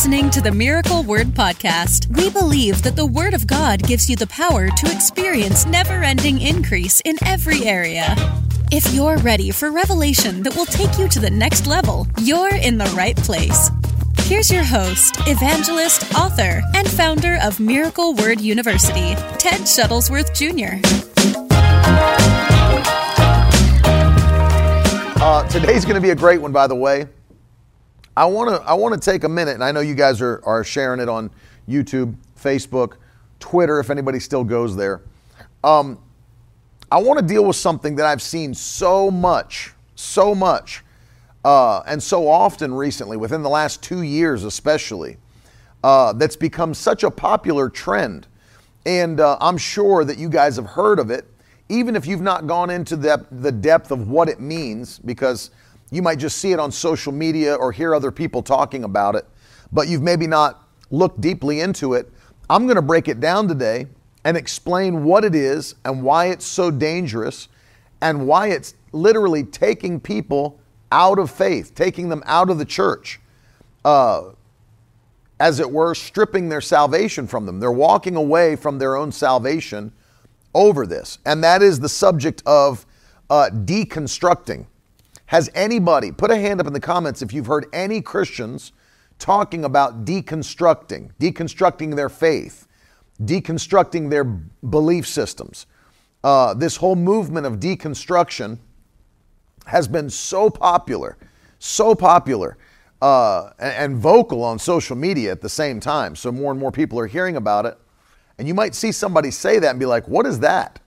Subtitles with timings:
[0.00, 2.06] listening to the Miracle Word Podcast.
[2.16, 6.40] We believe that the Word of God gives you the power to experience never ending
[6.40, 8.16] increase in every area.
[8.72, 12.78] If you're ready for revelation that will take you to the next level, you're in
[12.78, 13.70] the right place.
[14.20, 20.80] Here's your host, evangelist, author, and founder of Miracle Word University, Ted Shuttlesworth Jr.
[25.22, 27.06] Uh, today's going to be a great one, by the way.
[28.16, 30.42] I want to I want to take a minute, and I know you guys are
[30.44, 31.30] are sharing it on
[31.68, 32.94] YouTube, Facebook,
[33.38, 35.02] Twitter, if anybody still goes there.
[35.62, 35.98] Um,
[36.90, 40.82] I want to deal with something that I've seen so much, so much,
[41.44, 45.16] uh, and so often recently, within the last two years especially,
[45.84, 48.26] uh, that's become such a popular trend.
[48.86, 51.26] And uh, I'm sure that you guys have heard of it,
[51.68, 55.50] even if you've not gone into the, the depth of what it means, because
[55.90, 59.26] you might just see it on social media or hear other people talking about it,
[59.72, 62.10] but you've maybe not looked deeply into it.
[62.48, 63.86] I'm going to break it down today
[64.24, 67.48] and explain what it is and why it's so dangerous
[68.00, 70.58] and why it's literally taking people
[70.92, 73.20] out of faith, taking them out of the church,
[73.84, 74.30] uh,
[75.38, 77.60] as it were, stripping their salvation from them.
[77.60, 79.92] They're walking away from their own salvation
[80.54, 81.18] over this.
[81.24, 82.84] And that is the subject of
[83.30, 84.66] uh, deconstructing.
[85.30, 88.72] Has anybody, put a hand up in the comments if you've heard any Christians
[89.20, 92.66] talking about deconstructing, deconstructing their faith,
[93.22, 95.66] deconstructing their belief systems.
[96.24, 98.58] Uh, this whole movement of deconstruction
[99.66, 101.16] has been so popular,
[101.60, 102.58] so popular,
[103.00, 106.16] uh, and, and vocal on social media at the same time.
[106.16, 107.78] So more and more people are hearing about it.
[108.38, 110.80] And you might see somebody say that and be like, what is that?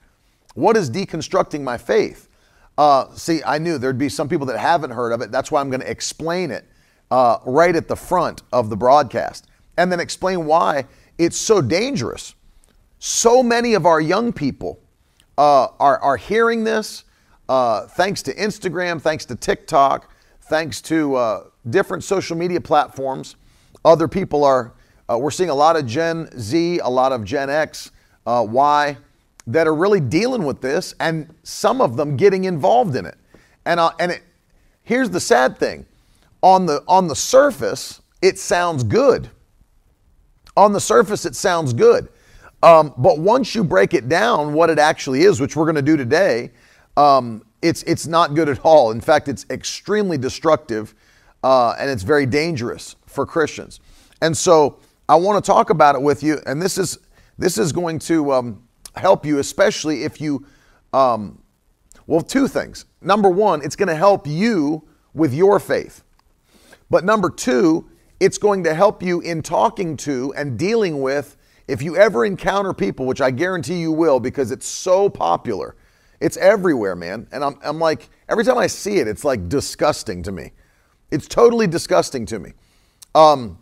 [0.52, 2.28] What is deconstructing my faith?
[2.76, 5.30] Uh, see, I knew there'd be some people that haven't heard of it.
[5.30, 6.64] That's why I'm going to explain it
[7.10, 10.86] uh, right at the front of the broadcast and then explain why
[11.18, 12.34] it's so dangerous.
[12.98, 14.80] So many of our young people
[15.38, 17.04] uh, are, are hearing this
[17.48, 20.10] uh, thanks to Instagram, thanks to TikTok,
[20.42, 23.36] thanks to uh, different social media platforms.
[23.84, 24.72] Other people are,
[25.10, 27.90] uh, we're seeing a lot of Gen Z, a lot of Gen X.
[28.26, 28.96] X, Y
[29.46, 33.16] that are really dealing with this and some of them getting involved in it.
[33.66, 34.22] And, uh, and it,
[34.82, 35.86] here's the sad thing
[36.42, 39.30] on the, on the surface, it sounds good.
[40.56, 42.08] On the surface, it sounds good.
[42.62, 45.82] Um, but once you break it down, what it actually is, which we're going to
[45.82, 46.50] do today,
[46.96, 48.90] um, it's, it's not good at all.
[48.90, 50.94] In fact, it's extremely destructive
[51.42, 53.80] uh, and it's very dangerous for Christians.
[54.22, 54.78] And so
[55.08, 56.40] I want to talk about it with you.
[56.46, 56.98] And this is,
[57.38, 58.62] this is going to um,
[58.96, 60.46] help you, especially if you,
[60.92, 61.42] um,
[62.06, 62.84] well, two things.
[63.00, 66.02] Number one, it's going to help you with your faith.
[66.90, 67.90] But number two,
[68.20, 72.72] it's going to help you in talking to and dealing with, if you ever encounter
[72.72, 75.76] people, which I guarantee you will because it's so popular.
[76.20, 77.26] It's everywhere, man.
[77.32, 80.52] And I'm, I'm like, every time I see it, it's like disgusting to me.
[81.10, 82.52] It's totally disgusting to me.
[83.14, 83.58] Um,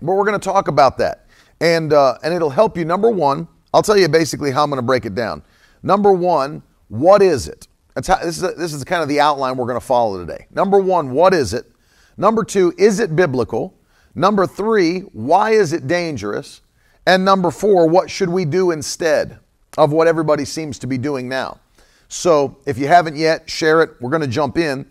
[0.00, 1.26] but we're going to talk about that.
[1.60, 4.78] And, uh, and it'll help you, number one, I'll tell you basically how I'm going
[4.78, 5.42] to break it down.
[5.82, 7.68] Number one, what is it?
[8.06, 10.46] How, this, is a, this is kind of the outline we're going to follow today.
[10.50, 11.70] Number one, what is it?
[12.16, 13.74] Number two, is it biblical?
[14.14, 16.60] Number three, why is it dangerous?
[17.06, 19.38] And number four, what should we do instead
[19.78, 21.58] of what everybody seems to be doing now?
[22.08, 23.90] So if you haven't yet, share it.
[24.00, 24.86] We're going to jump in.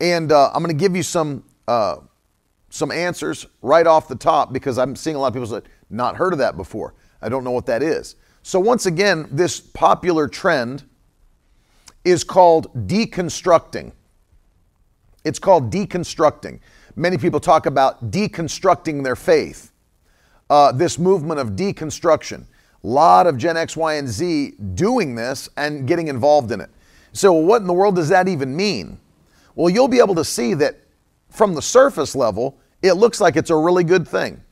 [0.00, 1.96] And uh, I'm going to give you some, uh,
[2.70, 6.16] some answers right off the top because I'm seeing a lot of people say, not
[6.16, 6.94] heard of that before.
[7.20, 8.16] I don't know what that is.
[8.42, 10.84] So, once again, this popular trend
[12.04, 13.92] is called deconstructing.
[15.24, 16.60] It's called deconstructing.
[16.96, 19.72] Many people talk about deconstructing their faith.
[20.48, 22.44] Uh, this movement of deconstruction.
[22.84, 26.70] A lot of Gen X, Y, and Z doing this and getting involved in it.
[27.12, 28.98] So, what in the world does that even mean?
[29.54, 30.78] Well, you'll be able to see that
[31.28, 34.42] from the surface level, it looks like it's a really good thing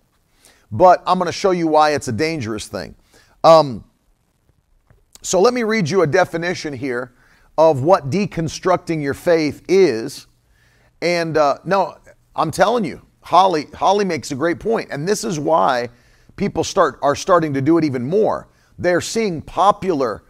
[0.70, 2.94] but I'm going to show you why it's a dangerous thing.
[3.44, 3.84] Um,
[5.22, 7.12] so let me read you a definition here
[7.58, 10.26] of what deconstructing your faith is.
[11.00, 11.96] And uh, no,
[12.34, 15.88] I'm telling you, Holly, Holly makes a great point, and this is why
[16.36, 18.48] people start are starting to do it even more.
[18.78, 20.22] They're seeing popular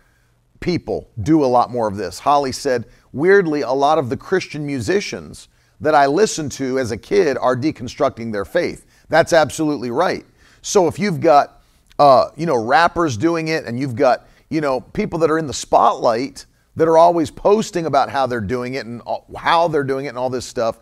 [0.61, 2.21] people do a lot more of this.
[2.21, 5.49] Holly said, weirdly, a lot of the Christian musicians
[5.81, 8.86] that I listened to as a kid are deconstructing their faith.
[9.09, 10.25] That's absolutely right.
[10.63, 11.63] So if you've got,
[11.99, 15.47] uh, you know, rappers doing it and you've got, you know, people that are in
[15.47, 19.01] the spotlight that are always posting about how they're doing it and
[19.37, 20.81] how they're doing it and all this stuff,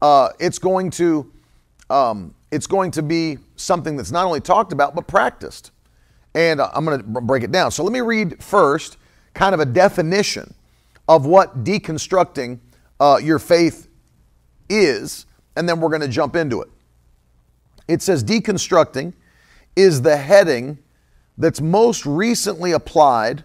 [0.00, 1.32] uh, it's going to,
[1.90, 5.70] um, it's going to be something that's not only talked about but practiced.
[6.34, 7.70] And uh, I'm going to break it down.
[7.70, 8.98] So let me read first
[9.34, 10.54] kind of a definition
[11.08, 12.58] of what deconstructing
[13.00, 13.88] uh, your faith
[14.68, 15.26] is,
[15.56, 16.68] and then we're going to jump into it.
[17.92, 19.12] It says deconstructing
[19.76, 20.78] is the heading
[21.36, 23.44] that's most recently applied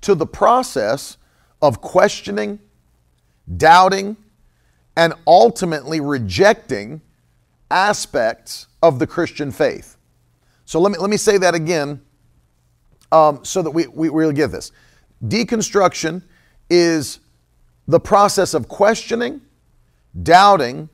[0.00, 1.18] to the process
[1.60, 2.60] of questioning,
[3.58, 4.16] doubting,
[4.96, 7.02] and ultimately rejecting
[7.70, 9.98] aspects of the Christian faith.
[10.64, 12.00] So let me, let me say that again
[13.12, 14.72] um, so that we, we really get this.
[15.26, 16.22] Deconstruction
[16.70, 17.20] is
[17.86, 19.42] the process of questioning,
[20.22, 20.88] doubting,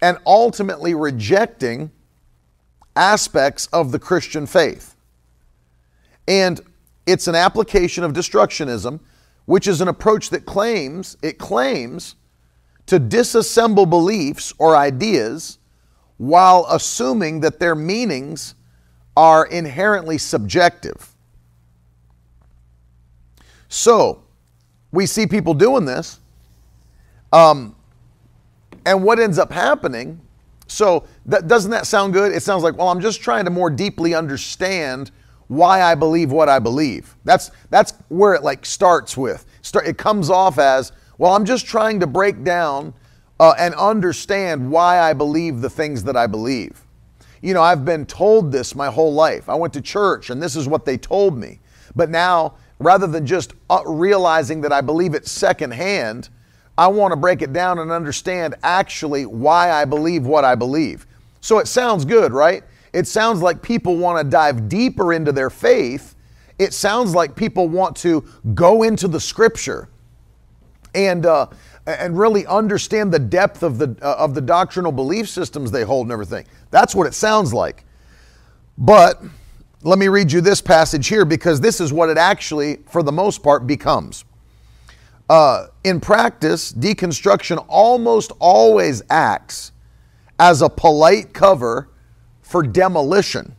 [0.00, 1.90] and ultimately rejecting
[2.96, 4.96] aspects of the Christian faith.
[6.26, 6.60] And
[7.06, 9.00] it's an application of deconstructionism,
[9.46, 12.14] which is an approach that claims, it claims
[12.86, 15.58] to disassemble beliefs or ideas
[16.16, 18.54] while assuming that their meanings
[19.16, 21.14] are inherently subjective.
[23.68, 24.22] So,
[24.92, 26.20] we see people doing this.
[27.32, 27.74] Um,
[28.86, 30.20] and what ends up happening,
[30.66, 32.32] so that, doesn't that sound good?
[32.32, 35.10] It sounds like, well, I'm just trying to more deeply understand
[35.48, 37.16] why I believe what I believe.
[37.24, 39.44] That's, that's where it like starts with.
[39.62, 42.94] Start, it comes off as, well, I'm just trying to break down
[43.38, 46.80] uh, and understand why I believe the things that I believe.
[47.42, 49.48] You know, I've been told this my whole life.
[49.48, 51.60] I went to church and this is what they told me.
[51.94, 56.30] But now, rather than just uh, realizing that I believe it secondhand,
[56.76, 61.06] I want to break it down and understand actually why I believe what I believe.
[61.40, 62.64] So it sounds good, right?
[62.92, 66.14] It sounds like people want to dive deeper into their faith.
[66.58, 68.24] It sounds like people want to
[68.54, 69.88] go into the scripture
[70.94, 71.48] and uh,
[71.86, 76.06] and really understand the depth of the uh, of the doctrinal belief systems they hold
[76.06, 76.46] and everything.
[76.70, 77.84] That's what it sounds like.
[78.78, 79.22] But
[79.82, 83.12] let me read you this passage here because this is what it actually, for the
[83.12, 84.24] most part, becomes.
[85.28, 89.72] Uh, in practice, deconstruction almost always acts
[90.38, 91.88] as a polite cover
[92.42, 93.54] for demolition.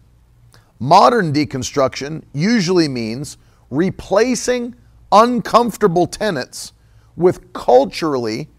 [0.79, 3.37] Modern deconstruction usually means
[3.71, 4.75] replacing
[5.11, 6.73] uncomfortable tenets
[7.15, 8.49] with culturally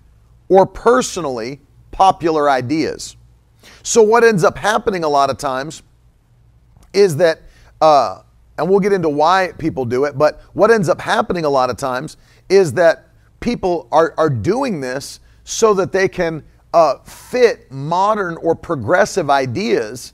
[0.49, 1.61] or personally
[1.93, 3.17] popular ideas.
[3.82, 5.82] So, what ends up happening a lot of times
[6.93, 7.43] is that,
[7.81, 8.23] uh,
[8.58, 11.69] and we'll get into why people do it, but what ends up happening a lot
[11.69, 12.17] of times
[12.48, 13.08] is that
[13.40, 16.43] people are, are doing this so that they can
[16.75, 20.12] uh, fit modern or progressive ideas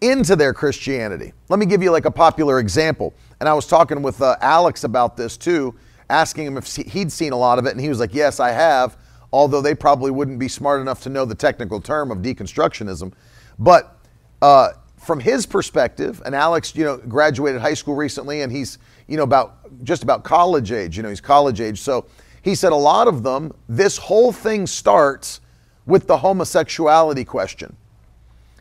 [0.00, 1.32] into their Christianity.
[1.48, 3.14] Let me give you like a popular example.
[3.40, 5.74] And I was talking with uh, Alex about this too
[6.12, 8.50] asking him if he'd seen a lot of it, and he was like, Yes, I
[8.50, 8.96] have,
[9.32, 13.12] although they probably wouldn't be smart enough to know the technical term of deconstructionism.
[13.58, 13.96] But
[14.42, 19.16] uh, from his perspective, and Alex, you know, graduated high school recently, and he's, you
[19.16, 20.96] know, about just about college age.
[20.96, 21.80] You know, he's college age.
[21.80, 22.06] So
[22.42, 25.40] he said a lot of them, this whole thing starts
[25.86, 27.76] with the homosexuality question.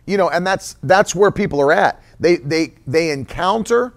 [0.06, 2.02] You know, and that's that's where people are at.
[2.20, 3.94] They they they encounter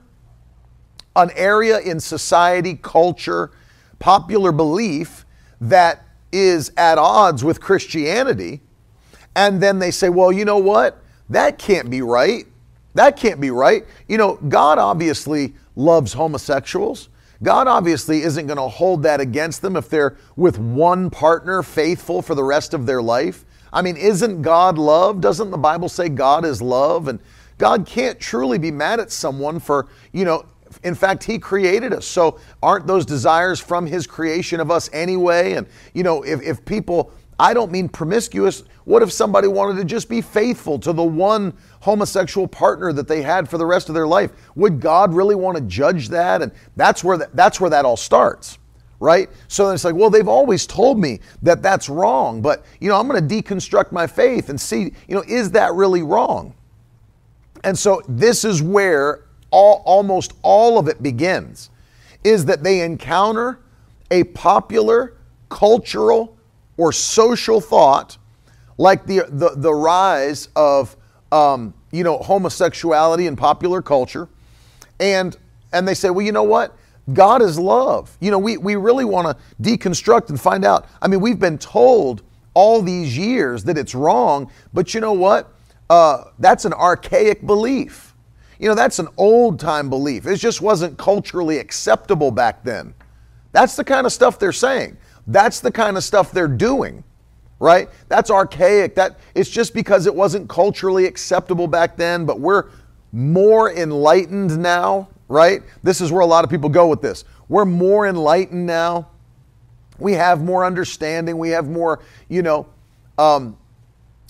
[1.16, 3.50] an area in society, culture,
[3.98, 5.24] popular belief
[5.60, 8.60] that is at odds with Christianity.
[9.36, 11.02] And then they say, well, you know what?
[11.30, 12.46] That can't be right.
[12.94, 13.84] That can't be right.
[14.08, 17.08] You know, God obviously loves homosexuals.
[17.42, 22.22] God obviously isn't going to hold that against them if they're with one partner faithful
[22.22, 23.44] for the rest of their life.
[23.72, 25.20] I mean, isn't God love?
[25.20, 27.08] Doesn't the Bible say God is love?
[27.08, 27.18] And
[27.58, 30.46] God can't truly be mad at someone for, you know,
[30.82, 32.06] in fact, He created us.
[32.06, 35.52] So aren't those desires from His creation of us anyway?
[35.54, 39.84] And, you know, if, if people, I don't mean promiscuous, what if somebody wanted to
[39.84, 43.94] just be faithful to the one homosexual partner that they had for the rest of
[43.94, 44.30] their life?
[44.54, 46.42] Would God really want to judge that?
[46.42, 48.58] And that's where that, that's where that all starts
[49.00, 49.28] right?
[49.48, 52.98] So then it's like, well, they've always told me that that's wrong, but you know,
[52.98, 56.54] I'm going to deconstruct my faith and see, you know, is that really wrong?
[57.64, 61.70] And so this is where all, almost all of it begins
[62.22, 63.60] is that they encounter
[64.10, 65.16] a popular
[65.50, 66.33] cultural
[66.76, 68.18] or social thought
[68.76, 70.96] like the, the, the rise of
[71.32, 74.28] um, you know homosexuality in popular culture
[75.00, 75.36] and
[75.72, 76.76] and they say well you know what
[77.12, 81.08] god is love you know we, we really want to deconstruct and find out i
[81.08, 82.22] mean we've been told
[82.54, 85.52] all these years that it's wrong but you know what
[85.90, 88.14] uh, that's an archaic belief
[88.58, 90.26] you know, that's an old time belief.
[90.26, 92.94] It just wasn't culturally acceptable back then.
[93.52, 94.96] That's the kind of stuff they're saying.
[95.26, 97.04] That's the kind of stuff they're doing.
[97.58, 97.88] right?
[98.08, 98.94] That's archaic.
[98.96, 102.66] That it's just because it wasn't culturally acceptable back then, but we're
[103.12, 105.62] more enlightened now, right?
[105.82, 107.24] This is where a lot of people go with this.
[107.48, 109.08] We're more enlightened now.
[109.98, 111.38] We have more understanding.
[111.38, 112.66] We have more, you know,
[113.18, 113.56] um,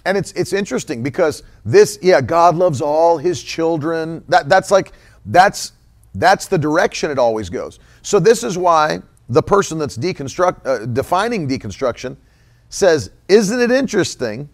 [0.04, 4.22] and it's it's interesting because this, yeah, God loves all His children.
[4.28, 4.92] That that's like
[5.26, 5.72] that's
[6.14, 7.80] that's the direction it always goes.
[8.02, 12.16] So this is why the person that's deconstruct uh, defining deconstruction
[12.68, 14.48] says, "Isn't it interesting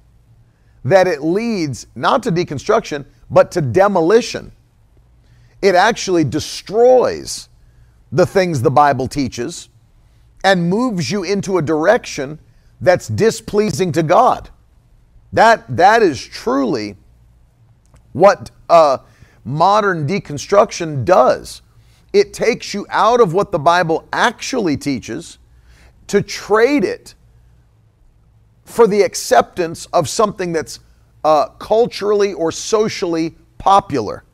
[0.84, 4.52] that it leads not to deconstruction but to demolition?
[5.62, 7.48] It actually destroys
[8.12, 9.68] the things the Bible teaches
[10.42, 12.38] and moves you into a direction
[12.80, 14.50] that's displeasing to God."
[15.32, 16.96] That that is truly
[18.12, 18.98] what uh,
[19.44, 21.62] modern deconstruction does.
[22.12, 25.38] It takes you out of what the Bible actually teaches
[26.08, 27.14] to trade it
[28.64, 30.80] for the acceptance of something that's
[31.24, 34.24] uh, culturally or socially popular.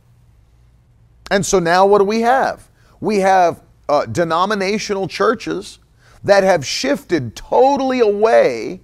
[1.30, 2.68] And so now what do we have?
[3.00, 5.78] We have uh, denominational churches
[6.24, 8.80] that have shifted totally away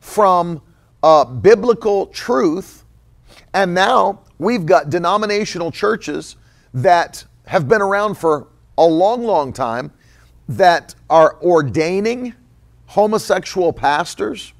[0.00, 0.62] from
[1.02, 2.84] uh, biblical truth,
[3.52, 6.36] and now we've got denominational churches
[6.74, 8.46] that have been around for
[8.78, 9.90] a long, long time
[10.48, 12.32] that are ordaining
[12.86, 14.52] homosexual pastors.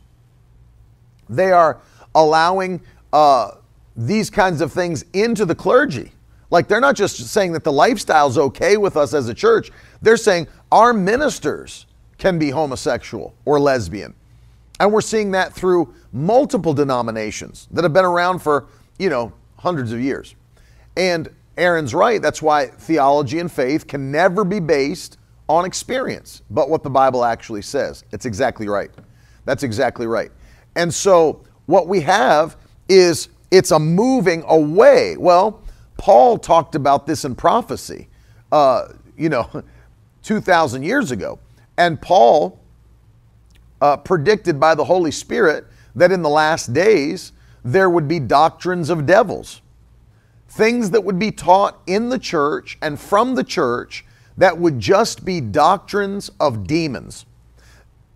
[1.29, 1.81] They are
[2.17, 2.81] allowing
[3.13, 3.53] uh,
[3.95, 6.11] these kinds of things into the clergy.
[6.51, 9.71] Like they're not just saying that the lifestyle's okay with us as a church,
[10.03, 11.87] they're saying our ministers
[12.19, 14.13] can be homosexual or lesbian.
[14.81, 18.67] And we're seeing that through multiple denominations that have been around for,
[18.99, 20.35] you know, hundreds of years.
[20.97, 22.21] And Aaron's right.
[22.23, 27.25] That's why theology and faith can never be based on experience, but what the Bible
[27.25, 28.05] actually says.
[28.13, 28.91] It's exactly right.
[29.45, 30.31] That's exactly right.
[30.77, 32.57] And so what we have
[32.89, 35.17] is it's a moving away.
[35.17, 35.63] Well,
[35.97, 38.09] Paul talked about this in prophecy,
[38.53, 39.51] uh, you know,
[40.23, 41.39] 2,000 years ago.
[41.77, 42.59] And Paul
[43.81, 47.33] uh, predicted by the Holy Spirit that in the last days
[47.65, 49.63] there would be doctrines of devils,
[50.51, 54.05] things that would be taught in the church and from the church
[54.37, 57.25] that would just be doctrines of demons.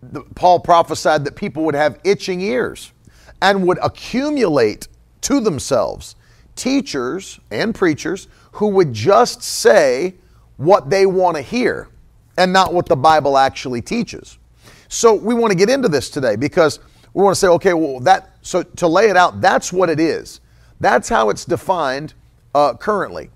[0.03, 2.91] The, Paul prophesied that people would have itching ears
[3.41, 4.87] and would accumulate
[5.21, 6.15] to themselves
[6.55, 10.15] teachers and preachers who would just say
[10.57, 11.87] what they want to hear
[12.37, 14.37] and not what the Bible actually teaches.
[14.89, 16.79] So we want to get into this today because
[17.13, 19.99] we want to say, okay, well, that, so to lay it out, that's what it
[19.99, 20.41] is.
[20.81, 22.13] That's how it's defined
[22.55, 23.29] uh, currently.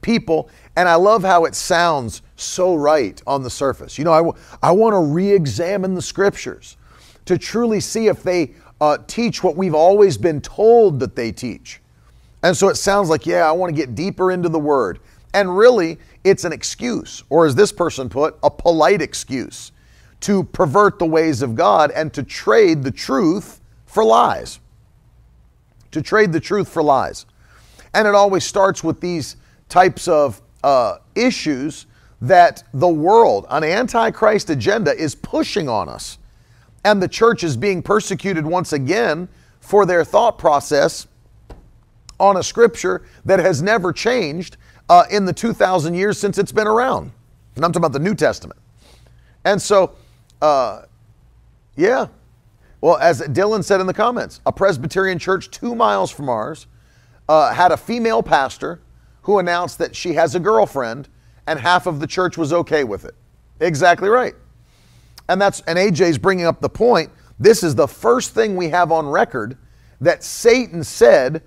[0.00, 3.98] People, and I love how it sounds so right on the surface.
[3.98, 6.76] You know, I, w- I want to re examine the scriptures
[7.24, 11.80] to truly see if they uh, teach what we've always been told that they teach.
[12.44, 15.00] And so it sounds like, yeah, I want to get deeper into the word.
[15.34, 19.72] And really, it's an excuse, or as this person put, a polite excuse
[20.20, 24.60] to pervert the ways of God and to trade the truth for lies.
[25.90, 27.26] To trade the truth for lies.
[27.94, 29.36] And it always starts with these
[29.68, 31.86] types of uh, issues
[32.20, 36.18] that the world, an antichrist agenda, is pushing on us.
[36.84, 39.28] And the church is being persecuted once again
[39.60, 41.06] for their thought process
[42.18, 44.56] on a scripture that has never changed
[44.88, 47.12] uh, in the 2,000 years since it's been around.
[47.54, 48.58] And I'm talking about the New Testament.
[49.44, 49.94] And so
[50.40, 50.82] uh,
[51.76, 52.06] yeah.
[52.80, 56.66] Well, as Dylan said in the comments, a Presbyterian church two miles from ours
[57.28, 58.80] uh, had a female pastor
[59.22, 61.08] who announced that she has a girlfriend,
[61.46, 63.14] and half of the church was okay with it.
[63.60, 64.34] Exactly right.
[65.28, 67.10] And that's and AJ's bringing up the point.
[67.38, 69.58] This is the first thing we have on record
[70.00, 71.42] that Satan said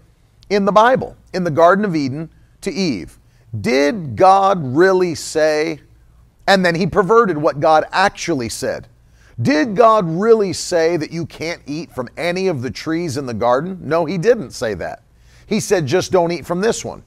[0.49, 2.29] in the Bible, in the Garden of Eden
[2.61, 3.17] to Eve.
[3.59, 5.81] Did God really say
[6.47, 8.87] and then he perverted what God actually said.
[9.41, 13.33] Did God really say that you can't eat from any of the trees in the
[13.33, 13.79] garden?
[13.81, 15.03] No, he didn't say that.
[15.51, 17.03] He said, just don't eat from this one.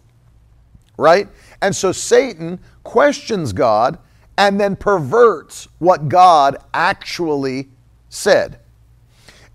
[0.97, 1.29] Right?
[1.63, 3.99] And so Satan questions God
[4.39, 7.69] and then perverts what God actually
[8.09, 8.61] said.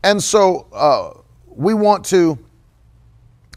[0.03, 1.11] And so uh,
[1.47, 2.37] we want to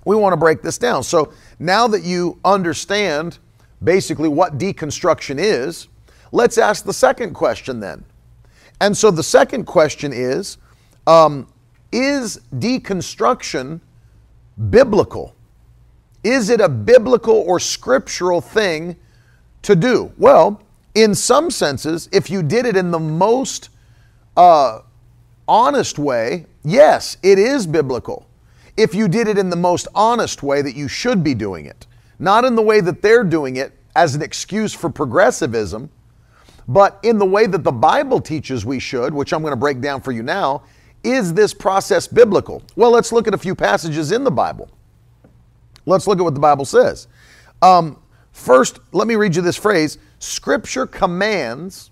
[0.05, 1.05] we want to break this down.
[1.05, 3.39] So now that you understand
[3.85, 5.89] basically what deconstruction is,
[6.33, 8.05] Let's ask the second question then.
[8.81, 10.57] And so the second question is
[11.07, 11.47] um,
[11.93, 13.81] Is deconstruction
[14.71, 15.35] biblical?
[16.25, 18.97] Is it a biblical or scriptural thing
[19.63, 20.13] to do?
[20.17, 20.63] Well,
[20.95, 23.71] in some senses, if you did it in the most
[24.37, 24.81] uh,
[25.49, 28.27] honest way, yes, it is biblical.
[28.77, 31.87] If you did it in the most honest way that you should be doing it,
[32.19, 35.91] not in the way that they're doing it as an excuse for progressivism,
[36.69, 39.81] but in the way that the Bible teaches we should, which I'm going to break
[39.81, 40.63] down for you now,
[41.05, 42.63] is this process biblical?
[42.77, 44.71] Well, let's look at a few passages in the Bible.
[45.85, 47.09] Let's look at what the Bible says.
[47.61, 48.01] Um,
[48.33, 51.91] first, let me read you this phrase Scripture commands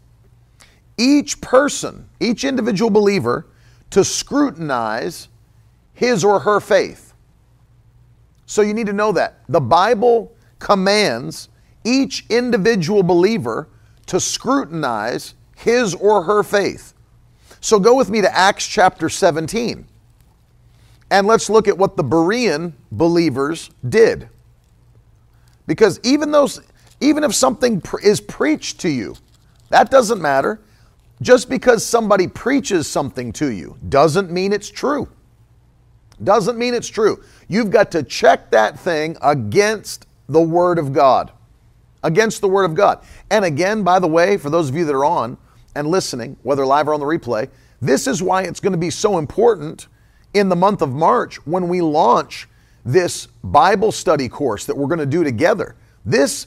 [0.96, 3.46] each person, each individual believer,
[3.90, 5.28] to scrutinize
[5.94, 7.14] his or her faith.
[8.46, 9.40] So you need to know that.
[9.48, 11.48] The Bible commands
[11.84, 13.68] each individual believer
[14.06, 16.94] to scrutinize his or her faith.
[17.60, 19.86] So go with me to Acts chapter 17.
[21.10, 24.28] And let's look at what the Berean believers did.
[25.66, 26.60] Because even those
[27.00, 29.16] even if something is preached to you,
[29.70, 30.60] that doesn't matter.
[31.22, 35.08] Just because somebody preaches something to you doesn't mean it's true.
[36.22, 37.22] Doesn't mean it's true.
[37.48, 41.32] You've got to check that thing against the Word of God.
[42.02, 43.02] Against the Word of God.
[43.30, 45.36] And again, by the way, for those of you that are on
[45.74, 47.48] and listening, whether live or on the replay,
[47.80, 49.88] this is why it's going to be so important
[50.34, 52.48] in the month of March when we launch
[52.84, 55.76] this Bible study course that we're going to do together.
[56.04, 56.46] This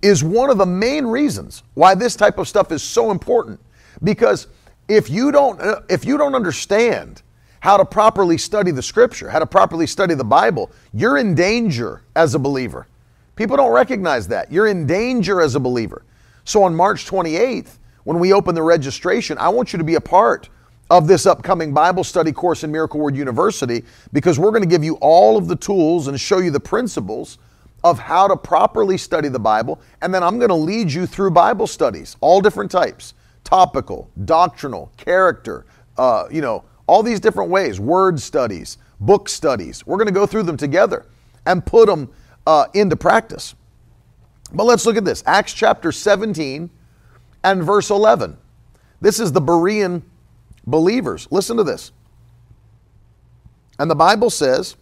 [0.00, 3.60] is one of the main reasons why this type of stuff is so important
[4.02, 4.48] because
[4.88, 7.22] if you don't uh, if you don't understand
[7.60, 12.02] how to properly study the scripture, how to properly study the Bible, you're in danger
[12.16, 12.88] as a believer.
[13.36, 14.50] People don't recognize that.
[14.50, 16.04] You're in danger as a believer.
[16.44, 20.00] So on March 28th, when we open the registration, I want you to be a
[20.00, 20.48] part
[20.90, 24.84] of this upcoming Bible study course in Miracle Word University because we're going to give
[24.84, 27.38] you all of the tools and show you the principles
[27.84, 29.80] of how to properly study the Bible.
[30.02, 34.92] And then I'm going to lead you through Bible studies, all different types topical, doctrinal,
[34.96, 35.66] character,
[35.98, 39.84] uh, you know, all these different ways, word studies, book studies.
[39.84, 41.06] We're going to go through them together
[41.44, 42.10] and put them
[42.46, 43.54] uh, into practice.
[44.52, 46.70] But let's look at this Acts chapter 17
[47.44, 48.36] and verse 11.
[49.00, 50.02] This is the Berean
[50.66, 51.28] believers.
[51.30, 51.92] Listen to this.
[53.78, 54.76] And the Bible says,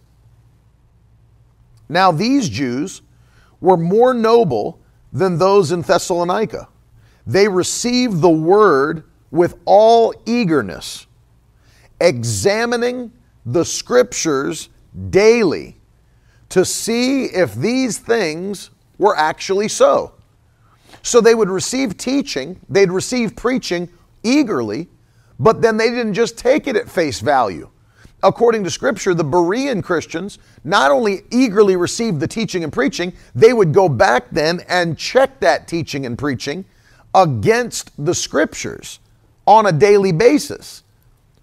[1.89, 3.01] Now these Jews
[3.59, 4.79] were more noble
[5.11, 6.67] than those in Thessalonica.
[7.25, 11.07] They received the word with all eagerness,
[11.99, 13.11] examining
[13.45, 14.69] the scriptures
[15.09, 15.77] daily
[16.49, 20.13] to see if these things were actually so.
[21.03, 23.89] So they would receive teaching, they'd receive preaching
[24.23, 24.87] eagerly,
[25.39, 27.69] but then they didn't just take it at face value.
[28.23, 33.51] According to Scripture, the Berean Christians not only eagerly received the teaching and preaching, they
[33.51, 36.63] would go back then and check that teaching and preaching
[37.15, 38.99] against the Scriptures
[39.47, 40.83] on a daily basis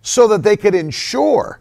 [0.02, 1.61] so that they could ensure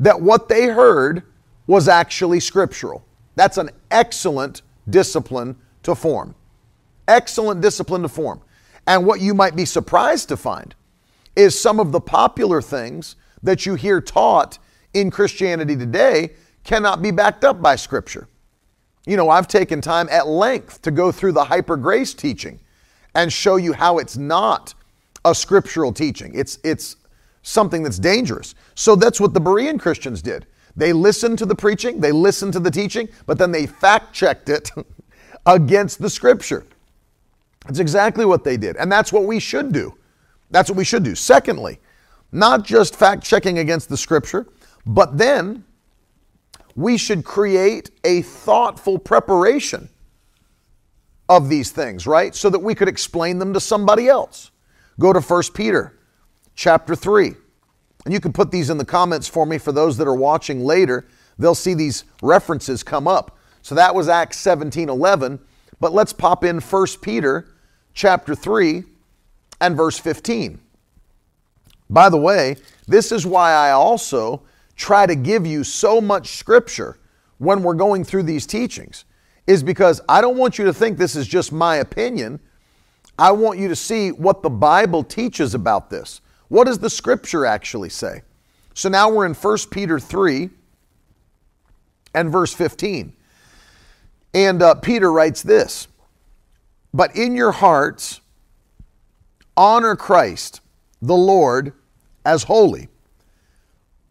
[0.00, 1.22] that what they heard
[1.66, 3.04] was actually scriptural.
[3.34, 6.34] That's an excellent discipline to form.
[7.08, 8.40] Excellent discipline to form.
[8.86, 10.74] And what you might be surprised to find
[11.34, 14.58] is some of the popular things that you hear taught
[14.94, 16.32] in Christianity today
[16.64, 18.28] cannot be backed up by Scripture.
[19.06, 22.58] You know, I've taken time at length to go through the hyper grace teaching
[23.14, 24.74] and show you how it's not
[25.24, 26.32] a scriptural teaching.
[26.34, 26.96] It's, it's
[27.42, 28.54] something that's dangerous.
[28.74, 30.46] So that's what the Berean Christians did.
[30.76, 34.48] They listened to the preaching, they listened to the teaching, but then they fact checked
[34.48, 34.70] it
[35.46, 36.66] against the scripture.
[37.66, 38.76] That's exactly what they did.
[38.76, 39.96] And that's what we should do.
[40.50, 41.14] That's what we should do.
[41.14, 41.80] Secondly,
[42.32, 44.46] not just fact checking against the scripture,
[44.86, 45.64] but then
[46.76, 49.88] we should create a thoughtful preparation
[51.28, 52.34] of these things, right?
[52.34, 54.52] So that we could explain them to somebody else.
[55.00, 55.98] Go to 1 Peter
[56.54, 57.34] chapter 3.
[58.04, 60.64] And you can put these in the comments for me for those that are watching
[60.64, 61.06] later.
[61.38, 63.36] They'll see these references come up.
[63.62, 65.40] So that was Acts 17 11.
[65.80, 67.48] But let's pop in 1 Peter
[67.96, 68.84] chapter 3
[69.60, 70.60] and verse 15.
[71.88, 72.56] By the way,
[72.86, 74.42] this is why I also
[74.76, 76.98] try to give you so much scripture
[77.38, 79.04] when we're going through these teachings,
[79.46, 82.38] is because I don't want you to think this is just my opinion.
[83.18, 86.20] I want you to see what the Bible teaches about this.
[86.48, 88.22] What does the scripture actually say?
[88.74, 90.50] So now we're in 1 Peter 3
[92.14, 93.14] and verse 15.
[94.34, 95.88] And uh, Peter writes this
[96.96, 98.22] But in your hearts,
[99.54, 100.62] honor Christ,
[101.02, 101.74] the Lord,
[102.24, 102.88] as holy,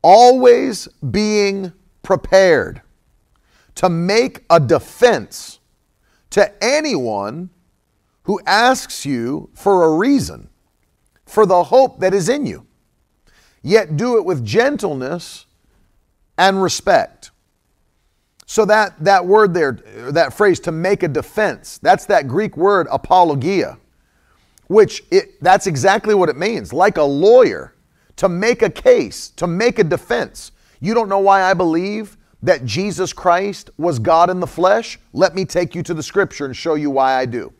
[0.03, 2.83] always being prepared
[3.73, 5.59] to make a defense
[6.29, 7.49] to anyone
[8.21, 10.49] who asks you for a reason
[11.25, 12.67] for the hope that is in you.
[13.63, 15.47] yet do it with gentleness
[16.37, 17.31] and respect.
[18.45, 19.73] So that, that word there,
[20.11, 23.77] that phrase to make a defense, that's that Greek word apologia,
[24.67, 26.71] which it, that's exactly what it means.
[26.71, 27.73] Like a lawyer,
[28.17, 30.51] to make a case, to make a defense.
[30.79, 34.99] You don't know why I believe that Jesus Christ was God in the flesh?
[35.13, 37.51] Let me take you to the scripture and show you why I do.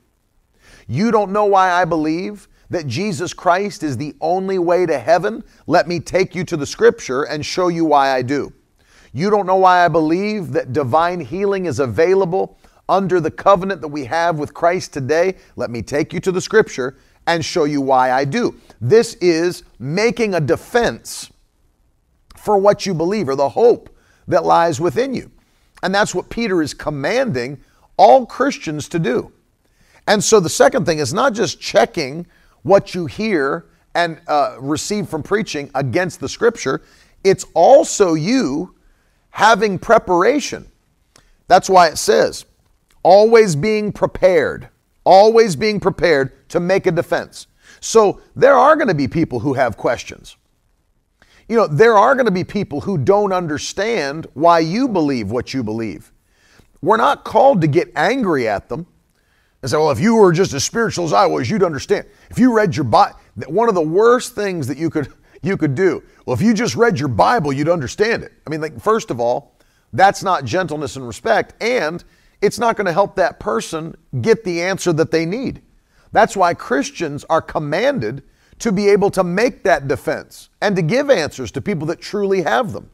[0.88, 5.44] You don't know why I believe that Jesus Christ is the only way to heaven?
[5.66, 8.54] Let me take you to the scripture and show you why I do.
[9.16, 12.58] You don't know why I believe that divine healing is available
[12.90, 15.38] under the covenant that we have with Christ today?
[15.56, 18.60] Let me take you to the scripture and show you why I do.
[18.82, 21.32] This is making a defense
[22.36, 23.90] for what you believe or the hope
[24.28, 25.32] that lies within you.
[25.82, 27.62] And that's what Peter is commanding
[27.96, 29.32] all Christians to do.
[30.10, 32.28] And so the second thing is not just checking
[32.64, 36.82] what you hear and uh, receive from preaching against the scripture,
[37.24, 38.75] it's also you
[39.36, 40.66] having preparation.
[41.50, 42.46] That's why it says,
[43.04, 44.70] always being prepared,
[45.04, 47.48] always being prepared to make a defense.
[47.82, 50.38] So there are going to be people who have questions.
[51.50, 55.54] You know, there are going to be people who don't understand why you believe what
[55.54, 56.14] you believe.
[56.82, 58.88] We're not called to get angry at them
[59.62, 62.06] and say, well, if you were just as spiritual as I was, you'd understand.
[62.30, 65.12] If you read your Bible, one of the worst things that you could
[65.46, 66.04] you could do.
[66.26, 68.34] Well, if you just read your Bible, you'd understand it.
[68.46, 69.56] I mean, like, first of all,
[69.94, 72.04] that's not gentleness and respect, and
[72.42, 75.62] it's not going to help that person get the answer that they need.
[76.12, 78.24] That's why Christians are commanded
[78.60, 82.42] to be able to make that defense and to give answers to people that truly
[82.42, 82.90] have them.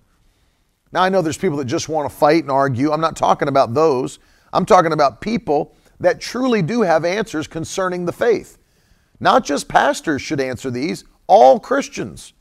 [0.92, 2.92] Now, I know there's people that just want to fight and argue.
[2.92, 4.20] I'm not talking about those.
[4.54, 8.58] I'm talking about people that truly do have answers concerning the faith.
[9.20, 12.34] Not just pastors should answer these, all Christians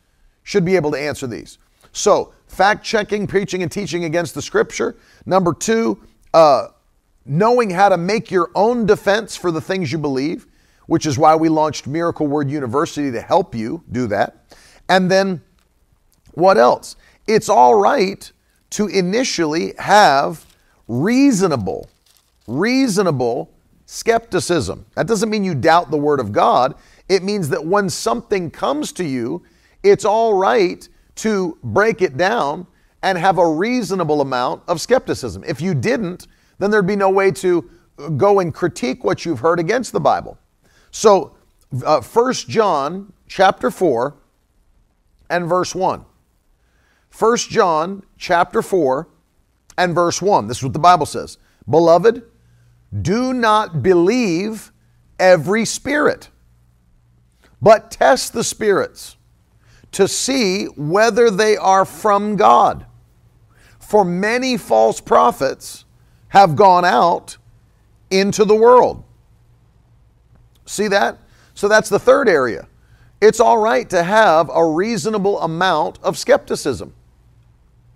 [0.42, 1.59] should be able to answer these.
[1.92, 4.96] So, fact checking, preaching, and teaching against the scripture.
[5.26, 6.00] Number two,
[6.35, 6.68] uh,
[7.24, 10.46] knowing how to make your own defense for the things you believe,
[10.87, 14.44] which is why we launched Miracle Word University to help you do that.
[14.88, 15.40] And then,
[16.33, 16.96] what else?
[17.26, 18.31] It's all right
[18.70, 20.46] to initially have
[20.88, 21.88] reasonable,
[22.46, 23.50] reasonable
[23.87, 24.87] skepticism.
[24.94, 26.74] That doesn't mean you doubt the Word of God.
[27.09, 29.42] It means that when something comes to you
[29.83, 32.66] it's all right to break it down
[33.03, 35.43] and have a reasonable amount of skepticism.
[35.47, 36.27] If you didn't,
[36.59, 37.71] then there'd be no way to
[38.16, 40.38] go and critique what you've heard against the Bible.
[40.90, 41.37] So,
[41.85, 44.14] uh, 1 John chapter 4
[45.29, 46.05] and verse 1.
[47.19, 49.09] 1 John chapter 4
[49.79, 50.47] and verse 1.
[50.47, 51.38] This is what the Bible says.
[51.69, 52.23] Beloved,
[53.03, 54.73] do not believe
[55.19, 56.29] every spirit,
[57.62, 59.16] but test the spirits
[59.92, 62.87] to see whether they are from God.
[63.79, 65.85] For many false prophets
[66.29, 67.37] have gone out
[68.11, 69.03] into the world.
[70.64, 71.18] See that?
[71.55, 72.68] So that's the third area.
[73.20, 76.94] It's all right to have a reasonable amount of skepticism,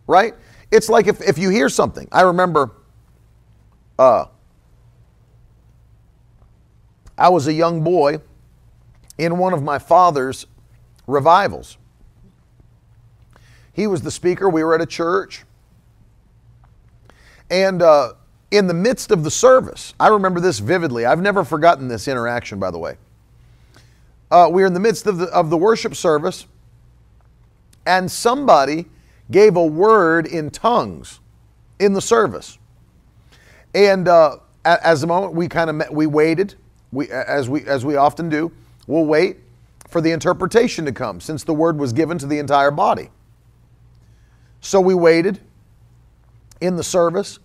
[0.07, 0.35] right?
[0.71, 2.09] It's like if, if you hear something.
[2.11, 2.73] I remember
[3.99, 4.27] uh,
[7.17, 8.19] I was a young boy
[9.17, 10.47] in one of my father's
[11.07, 11.79] revivals.
[13.75, 14.49] He was the speaker.
[14.49, 15.45] We were at a church.
[17.51, 18.15] And uh,
[18.51, 21.05] in the midst of the service, I remember this vividly.
[21.05, 22.97] I've never forgotten this interaction, by the way.
[24.31, 26.47] Uh, we were in the midst of the, of the worship service,
[27.85, 28.87] and somebody
[29.31, 31.21] gave a word in tongues
[31.79, 32.59] in the service.
[33.75, 36.55] And uh, as a moment, we kind of we waited.
[36.93, 38.53] We as we as we often do,
[38.87, 39.39] we'll wait
[39.89, 43.11] for the interpretation to come, since the word was given to the entire body.
[44.65, 45.41] So we waited
[46.63, 47.39] in the service,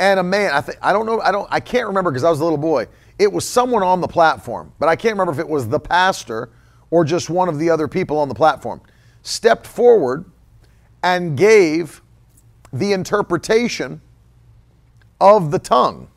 [0.00, 2.30] and a man, I think I don't know, I don't I can't remember because I
[2.30, 2.88] was a little boy.
[3.18, 6.48] It was someone on the platform, but I can't remember if it was the pastor
[6.90, 8.80] or just one of the other people on the platform.
[9.22, 10.24] Stepped forward
[11.02, 12.00] and gave
[12.72, 14.00] the interpretation
[15.20, 16.08] of the tongue.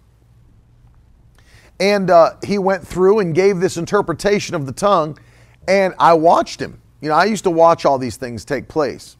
[1.78, 5.20] And uh, he went through and gave this interpretation of the tongue,
[5.68, 6.82] and I watched him.
[7.02, 9.18] You know, I used to watch all these things take place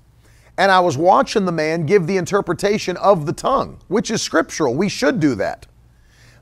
[0.58, 4.74] and I was watching the man give the interpretation of the tongue, which is scriptural.
[4.74, 5.68] We should do that.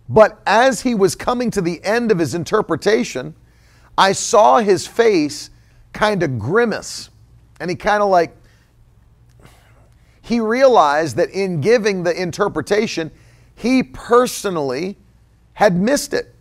[0.08, 3.36] But as he was coming to the end of his interpretation,
[3.98, 5.50] I saw his face
[5.94, 7.10] kind of grimace.
[7.60, 8.36] And he kind of like,
[10.22, 13.12] he realized that in giving the interpretation,
[13.56, 14.98] he personally
[15.54, 16.36] had missed it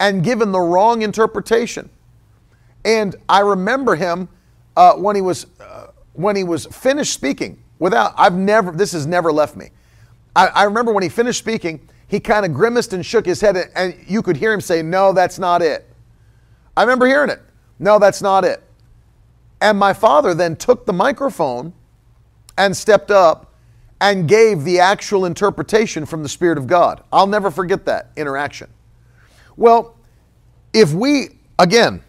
[0.00, 1.90] and given the wrong interpretation.
[2.84, 4.28] And I remember him
[4.76, 5.77] uh, when he was uh,
[6.18, 9.70] when he was finished speaking, without, I've never, this has never left me.
[10.34, 13.56] I, I remember when he finished speaking, he kind of grimaced and shook his head,
[13.76, 15.88] and you could hear him say, No, that's not it.
[16.76, 17.40] I remember hearing it.
[17.78, 18.64] No, that's not it.
[19.60, 21.72] And my father then took the microphone
[22.56, 23.54] and stepped up
[24.00, 27.04] and gave the actual interpretation from the Spirit of God.
[27.12, 28.70] I'll never forget that interaction.
[29.56, 29.96] Well,
[30.72, 32.02] if we, again,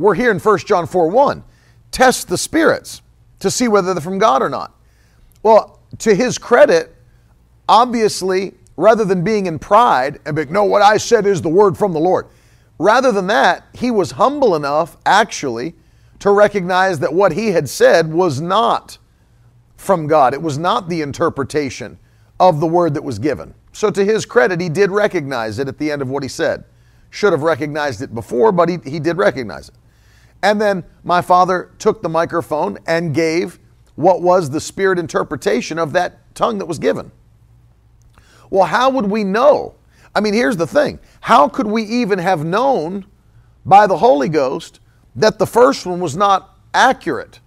[0.00, 1.44] we're here in 1 John 4 1,
[1.92, 3.00] test the spirits
[3.44, 4.74] to see whether they're from God or not.
[5.42, 6.96] Well, to his credit,
[7.68, 11.76] obviously, rather than being in pride and being, no, what I said is the word
[11.76, 12.26] from the Lord,
[12.78, 15.74] rather than that, he was humble enough, actually,
[16.20, 18.96] to recognize that what he had said was not
[19.76, 20.32] from God.
[20.32, 21.98] It was not the interpretation
[22.40, 23.52] of the word that was given.
[23.72, 26.64] So, to his credit, he did recognize it at the end of what he said.
[27.10, 29.74] Should have recognized it before, but he, he did recognize it.
[30.44, 33.58] And then my father took the microphone and gave
[33.94, 37.10] what was the spirit interpretation of that tongue that was given.
[38.50, 39.74] Well, how would we know?
[40.14, 43.06] I mean, here's the thing how could we even have known
[43.64, 44.80] by the Holy Ghost
[45.16, 47.40] that the first one was not accurate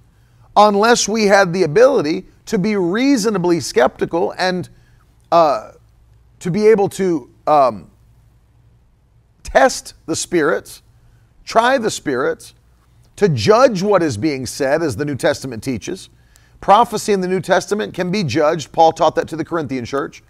[0.56, 4.70] unless we had the ability to be reasonably skeptical and
[5.32, 5.74] uh,
[6.40, 7.92] to be able to um,
[9.44, 10.82] test the spirits,
[11.46, 12.56] try the spirits,
[13.18, 16.10] to judge what is being said, as the New Testament teaches.
[16.62, 18.72] Prophecy in the New Testament can be judged.
[18.72, 20.24] Paul taught that to the Corinthian church.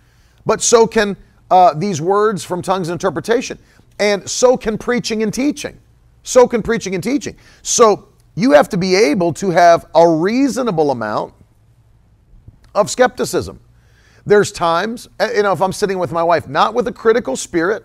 [0.46, 1.16] But so can
[1.52, 3.60] uh, these words from tongues and interpretation.
[4.00, 5.80] And so can preaching and teaching.
[6.24, 7.36] So can preaching and teaching.
[7.62, 11.34] So you have to be able to have a reasonable amount
[12.76, 13.60] of skepticism.
[14.26, 17.36] There's times, uh, you know, if I'm sitting with my wife, not with a critical
[17.36, 17.84] spirit,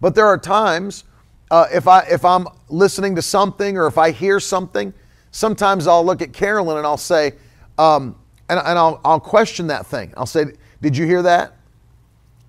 [0.00, 1.04] but there are times
[1.52, 4.92] uh, if I if I'm listening to something or if I hear something,
[5.32, 7.34] sometimes I'll look at Carolyn and I'll say,
[7.78, 8.16] um,
[8.48, 10.14] and, and I'll I'll question that thing.
[10.16, 10.46] I'll say,
[10.80, 11.52] "Did you hear that?"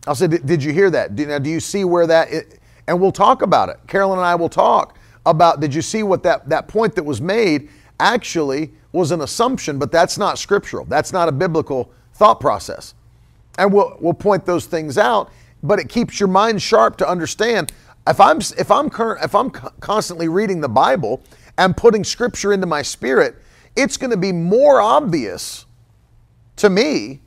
[0.07, 1.17] I'll say, "Did you hear that?
[1.17, 2.45] Do, now, do you see where that?" Is?
[2.87, 3.77] And we'll talk about it.
[3.87, 5.59] Carolyn and I will talk about.
[5.59, 7.67] Did you see what that that point that was made
[7.99, 10.85] actually was an assumption, but that's not scriptural.
[10.85, 12.93] That's not a biblical thought process.
[13.57, 15.29] And we'll we'll point those things out
[15.63, 17.71] but it keeps your mind sharp to understand
[18.07, 21.21] if I'm if I'm current if I'm constantly reading the Bible
[21.57, 23.35] and putting scripture into my spirit,
[23.75, 25.65] it's going to be more obvious
[26.57, 27.21] to me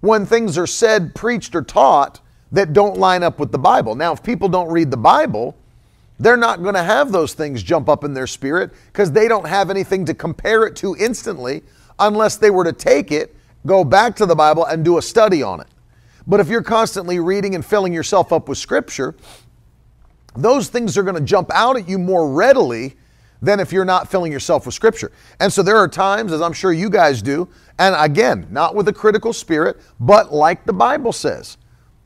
[0.00, 2.20] when things are said, preached or taught
[2.50, 3.94] that don't line up with the Bible.
[3.94, 5.56] Now, if people don't read the Bible,
[6.18, 9.46] they're not going to have those things jump up in their spirit because they don't
[9.46, 11.62] have anything to compare it to instantly
[11.98, 15.42] unless they were to take it, go back to the Bible and do a study
[15.42, 15.68] on it.
[16.26, 19.14] But if you're constantly reading and filling yourself up with Scripture,
[20.34, 22.96] those things are going to jump out at you more readily
[23.40, 25.10] than if you're not filling yourself with Scripture.
[25.40, 28.88] And so there are times, as I'm sure you guys do, and again, not with
[28.88, 31.58] a critical spirit, but like the Bible says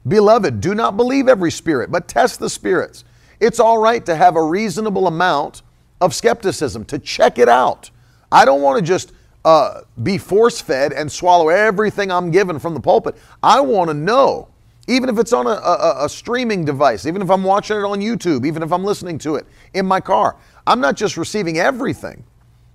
[0.08, 3.04] Beloved, do not believe every spirit, but test the spirits.
[3.40, 5.62] It's all right to have a reasonable amount
[6.00, 7.90] of skepticism, to check it out.
[8.30, 9.12] I don't want to just
[9.44, 13.16] uh, be force fed and swallow everything I'm given from the pulpit.
[13.42, 14.48] I want to know,
[14.88, 18.00] even if it's on a, a, a, streaming device, even if I'm watching it on
[18.00, 22.24] YouTube, even if I'm listening to it in my car, I'm not just receiving everything.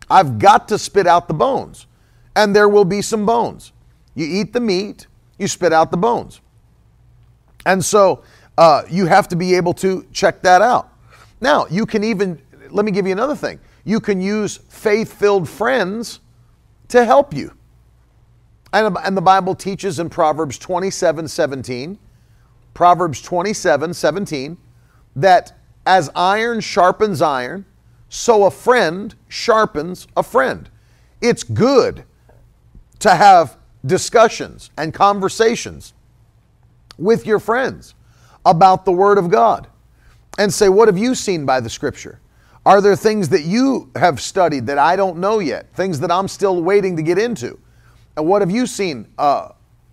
[0.09, 1.87] I've got to spit out the bones.
[2.35, 3.71] And there will be some bones.
[4.15, 6.41] You eat the meat, you spit out the bones.
[7.65, 8.23] And so
[8.57, 10.93] uh, you have to be able to check that out.
[11.39, 13.59] Now, you can even, let me give you another thing.
[13.85, 16.19] You can use faith filled friends
[16.89, 17.53] to help you.
[18.73, 21.97] And, and the Bible teaches in Proverbs 27 17,
[22.73, 24.57] Proverbs 27 17,
[25.15, 25.53] that
[25.85, 27.65] as iron sharpens iron,
[28.09, 30.69] so a friend sharpens a friend.
[31.21, 32.03] It's good
[32.99, 35.93] to have discussions and conversations
[36.97, 37.95] with your friends
[38.45, 39.67] about the Word of God
[40.37, 42.19] and say, What have you seen by the Scripture?
[42.65, 45.73] Are there things that you have studied that I don't know yet?
[45.73, 47.59] Things that I'm still waiting to get into?
[48.17, 49.49] And what have you seen uh,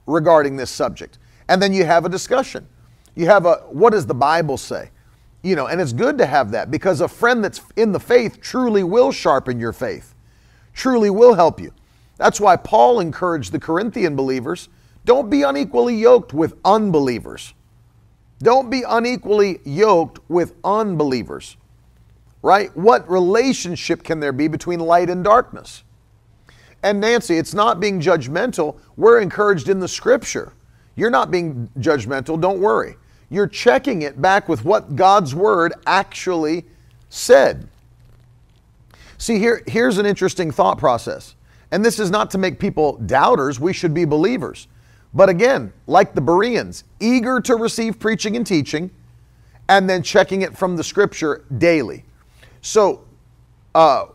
[0.06, 1.18] regarding this subject?
[1.48, 2.66] And then you have a discussion.
[3.14, 4.90] You have a, what does the Bible say?
[5.42, 8.40] You know, and it's good to have that because a friend that's in the faith
[8.40, 10.14] truly will sharpen your faith,
[10.74, 11.72] truly will help you.
[12.16, 14.68] That's why Paul encouraged the Corinthian believers
[15.04, 17.54] don't be unequally yoked with unbelievers.
[18.40, 21.56] Don't be unequally yoked with unbelievers
[22.42, 22.74] right?
[22.76, 25.84] What relationship can there be between light and darkness?
[26.82, 28.78] And Nancy, it's not being judgmental.
[28.96, 30.52] We're encouraged in the scripture.
[30.96, 32.96] You're not being judgmental, don't worry.
[33.30, 36.64] You're checking it back with what God's word actually
[37.10, 37.68] said.
[39.18, 41.34] See, here, here's an interesting thought process.
[41.70, 44.68] And this is not to make people doubters, we should be believers.
[45.12, 48.90] But again, like the Bereans, eager to receive preaching and teaching,
[49.68, 52.04] and then checking it from the scripture daily.
[52.62, 53.04] So
[53.74, 54.06] uh,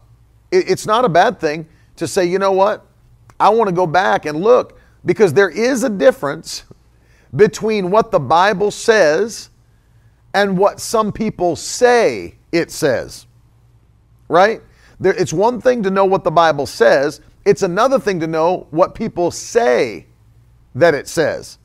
[0.52, 2.86] it, it's not a bad thing to say, you know what?
[3.40, 6.64] I want to go back and look because there is a difference
[7.36, 9.50] between what the Bible says
[10.34, 13.28] and what some people say it says.
[14.28, 14.62] Right?
[15.00, 18.68] There, it's one thing to know what the Bible says, it's another thing to know
[18.72, 20.06] what people say
[20.76, 21.58] that it says.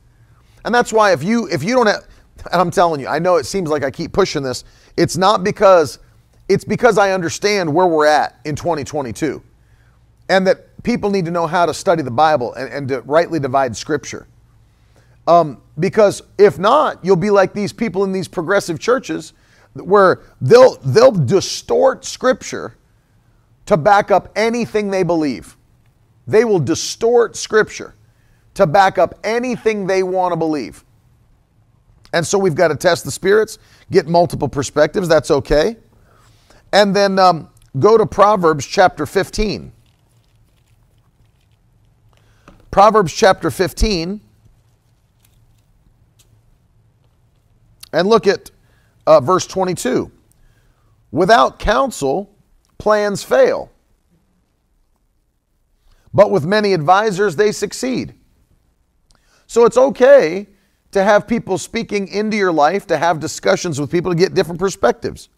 [0.65, 2.05] And that's why if you if you don't have
[2.51, 4.63] and I'm telling you, I know it seems like I keep pushing this.
[4.97, 5.99] It's not because
[6.47, 9.41] it's because I understand where we're at in 2022.
[10.29, 13.39] And that people need to know how to study the Bible and, and to rightly
[13.39, 14.27] divide scripture.
[15.27, 19.33] Um, because if not, you'll be like these people in these progressive churches
[19.73, 22.75] where they'll they'll distort scripture
[23.65, 25.55] to back up anything they believe.
[26.25, 27.95] They will distort scripture
[28.55, 30.83] to back up anything they want to believe.
[32.13, 33.59] And so we've got to test the spirits,
[33.91, 35.07] get multiple perspectives.
[35.07, 35.77] That's okay.
[36.73, 39.71] And then um, go to Proverbs chapter 15.
[42.71, 44.21] Proverbs chapter 15.
[47.91, 48.51] And look at
[49.07, 50.11] uh, verse 22.
[51.11, 52.29] Without counsel,
[52.77, 53.71] plans fail.
[56.13, 58.13] But with many advisors, they succeed.
[59.47, 60.47] So it's okay
[60.91, 64.59] to have people speaking into your life, to have discussions with people to get different
[64.59, 65.29] perspectives.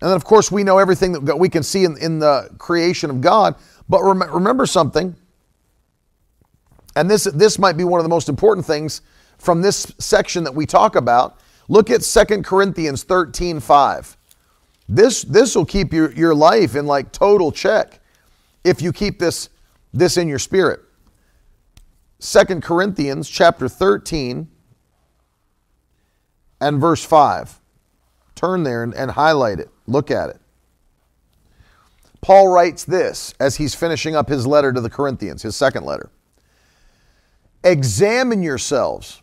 [0.00, 3.10] And then, of course, we know everything that we can see in, in the creation
[3.10, 3.56] of God.
[3.88, 5.16] But rem- remember something,
[6.96, 9.02] and this, this might be one of the most important things
[9.38, 11.40] from this section that we talk about.
[11.68, 14.16] Look at 2 Corinthians 13 5.
[14.88, 18.00] This, this will keep your, your life in like total check
[18.64, 19.48] if you keep this,
[19.92, 20.80] this in your spirit.
[22.20, 24.48] 2 Corinthians chapter 13
[26.60, 27.60] and verse 5.
[28.34, 29.68] Turn there and, and highlight it.
[29.86, 30.40] Look at it.
[32.20, 36.10] Paul writes this as he's finishing up his letter to the Corinthians, his second letter.
[37.64, 39.22] Examine yourselves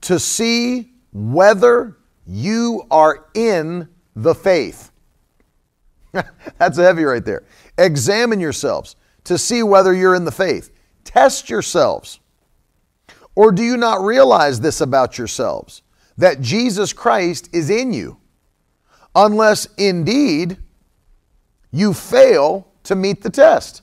[0.00, 4.90] to see whether you are in the faith.
[6.58, 7.44] That's heavy right there.
[7.78, 10.70] Examine yourselves to see whether you're in the faith.
[11.04, 12.20] Test yourselves.
[13.34, 15.82] Or do you not realize this about yourselves?
[16.16, 18.18] That Jesus Christ is in you,
[19.14, 20.58] unless indeed
[21.72, 23.82] you fail to meet the test.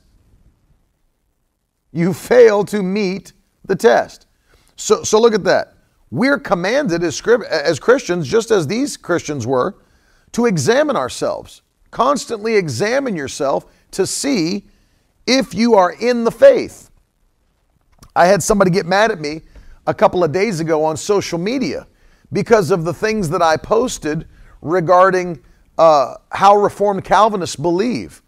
[1.92, 3.34] You fail to meet
[3.66, 4.28] the test.
[4.76, 5.76] So, so look at that.
[6.10, 9.76] We're commanded as, as Christians, just as these Christians were,
[10.34, 11.62] to examine ourselves.
[11.90, 14.68] Constantly examine yourself to see
[15.28, 16.90] if you are in the faith.
[18.16, 19.42] I had somebody get mad at me
[19.88, 21.88] a couple of days ago on social media
[22.34, 24.28] because of the things that I posted
[24.62, 25.42] regarding
[25.78, 28.22] uh, how Reformed Calvinists believe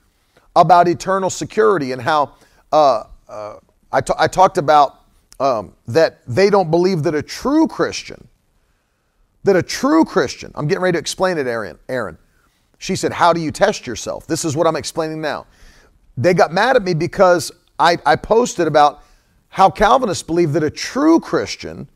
[0.55, 2.35] about eternal security and how
[2.71, 3.55] uh, uh,
[3.91, 5.01] I, t- I talked about
[5.39, 8.27] um, that they don't believe that a true Christian,
[9.43, 11.77] that a true Christian, I'm getting ready to explain it, Aaron.
[11.89, 12.17] Aaron.
[12.77, 14.27] She said, How do you test yourself?
[14.27, 15.45] This is what I'm explaining now.
[16.17, 19.03] They got mad at me because I, I posted about
[19.49, 21.89] how Calvinists believe that a true Christian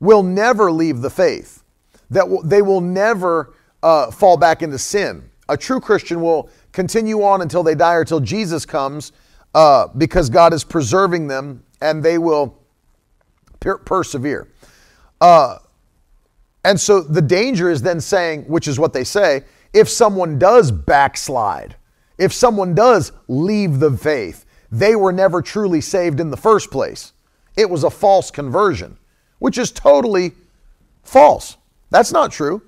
[0.00, 1.62] will never leave the faith,
[2.10, 5.28] that they will never uh, fall back into sin.
[5.48, 9.12] A true Christian will continue on until they die or till Jesus comes
[9.54, 12.58] uh, because God is preserving them and they will
[13.60, 14.48] per- persevere.
[15.20, 15.58] Uh,
[16.64, 20.70] and so the danger is then saying, which is what they say, if someone does
[20.70, 21.76] backslide,
[22.18, 27.12] if someone does leave the faith, they were never truly saved in the first place.
[27.56, 28.96] It was a false conversion,
[29.38, 30.32] which is totally
[31.02, 31.56] false.
[31.90, 32.62] That's not true.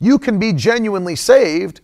[0.00, 1.80] You can be genuinely saved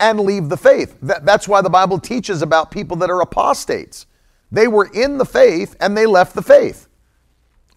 [0.00, 0.96] and leave the faith.
[1.00, 4.06] that's why the Bible teaches about people that are apostates.
[4.50, 6.88] They were in the faith and they left the faith,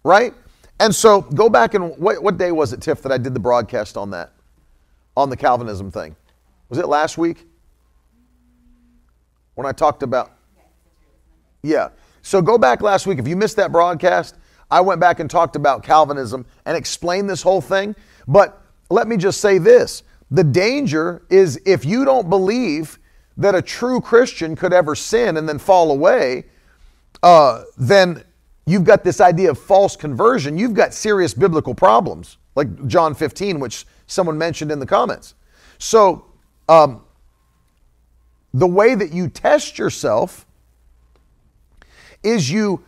[0.04, 0.34] right?
[0.80, 3.40] And so go back and what, what day was it, Tiff, that I did the
[3.40, 4.32] broadcast on that,
[5.16, 6.14] on the Calvinism thing?
[6.68, 7.46] Was it last week?
[9.54, 10.32] When I talked about,
[11.62, 11.88] yeah.
[12.22, 13.18] So go back last week.
[13.18, 14.36] If you missed that broadcast,
[14.70, 17.96] I went back and talked about Calvinism and explained this whole thing.
[18.28, 22.98] But let me just say this the danger is if you don't believe
[23.36, 26.44] that a true Christian could ever sin and then fall away,
[27.22, 28.22] uh, then
[28.66, 30.58] you've got this idea of false conversion.
[30.58, 35.34] You've got serious biblical problems, like John 15, which someone mentioned in the comments.
[35.78, 36.26] So,
[36.68, 37.02] um,
[38.52, 40.46] the way that you test yourself
[42.22, 42.84] is you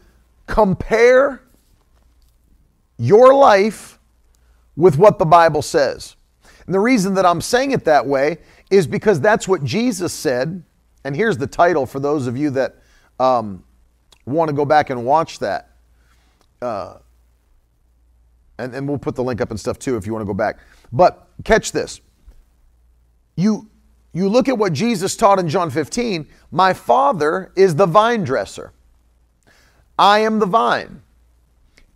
[0.46, 1.42] compare
[2.98, 3.98] your life
[4.76, 6.16] with what the Bible says.
[6.70, 8.38] And the reason that I'm saying it that way
[8.70, 10.62] is because that's what Jesus said.
[11.02, 12.76] And here's the title for those of you that
[13.18, 13.64] um,
[14.24, 15.70] want to go back and watch that.
[16.62, 16.98] Uh,
[18.58, 20.32] and, and we'll put the link up and stuff too if you want to go
[20.32, 20.60] back.
[20.92, 22.00] But catch this.
[23.34, 23.68] You,
[24.12, 28.72] you look at what Jesus taught in John 15 My Father is the vine dresser.
[29.98, 31.02] I am the vine.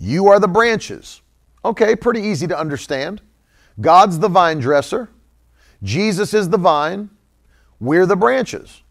[0.01, 1.23] You are the branches.
[1.65, 3.23] Okay, pretty easy to understand.
[3.81, 5.11] God's the vine dresser.
[5.83, 7.11] Jesus is the vine.
[7.81, 8.83] We're the branches.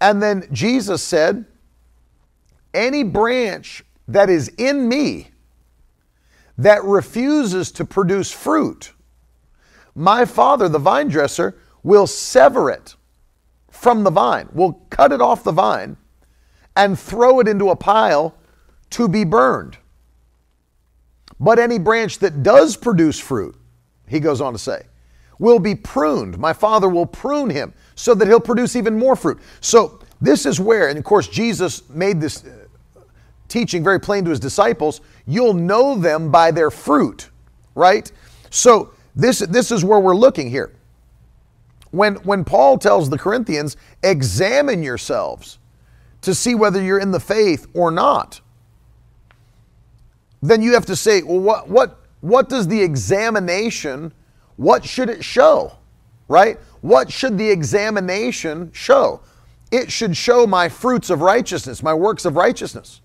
[0.00, 1.44] And then Jesus said,
[2.74, 5.30] Any branch that is in me
[6.56, 8.92] that refuses to produce fruit,
[9.94, 12.96] my Father, the vine dresser, will sever it
[13.70, 15.96] from the vine, will cut it off the vine
[16.76, 18.34] and throw it into a pile
[18.90, 19.78] to be burned.
[21.40, 23.57] But any branch that does produce fruit,
[24.08, 24.82] he goes on to say,
[25.38, 26.38] will be pruned.
[26.38, 29.38] My Father will prune him so that he'll produce even more fruit.
[29.60, 33.00] So, this is where, and of course, Jesus made this uh,
[33.46, 37.30] teaching very plain to his disciples you'll know them by their fruit,
[37.74, 38.10] right?
[38.50, 40.72] So, this, this is where we're looking here.
[41.90, 45.58] When, when Paul tells the Corinthians, examine yourselves
[46.22, 48.40] to see whether you're in the faith or not,
[50.42, 54.12] then you have to say, well, what, what, what does the examination,
[54.56, 55.72] what should it show?
[56.28, 56.58] Right?
[56.80, 59.20] What should the examination show?
[59.70, 63.00] It should show my fruits of righteousness, my works of righteousness.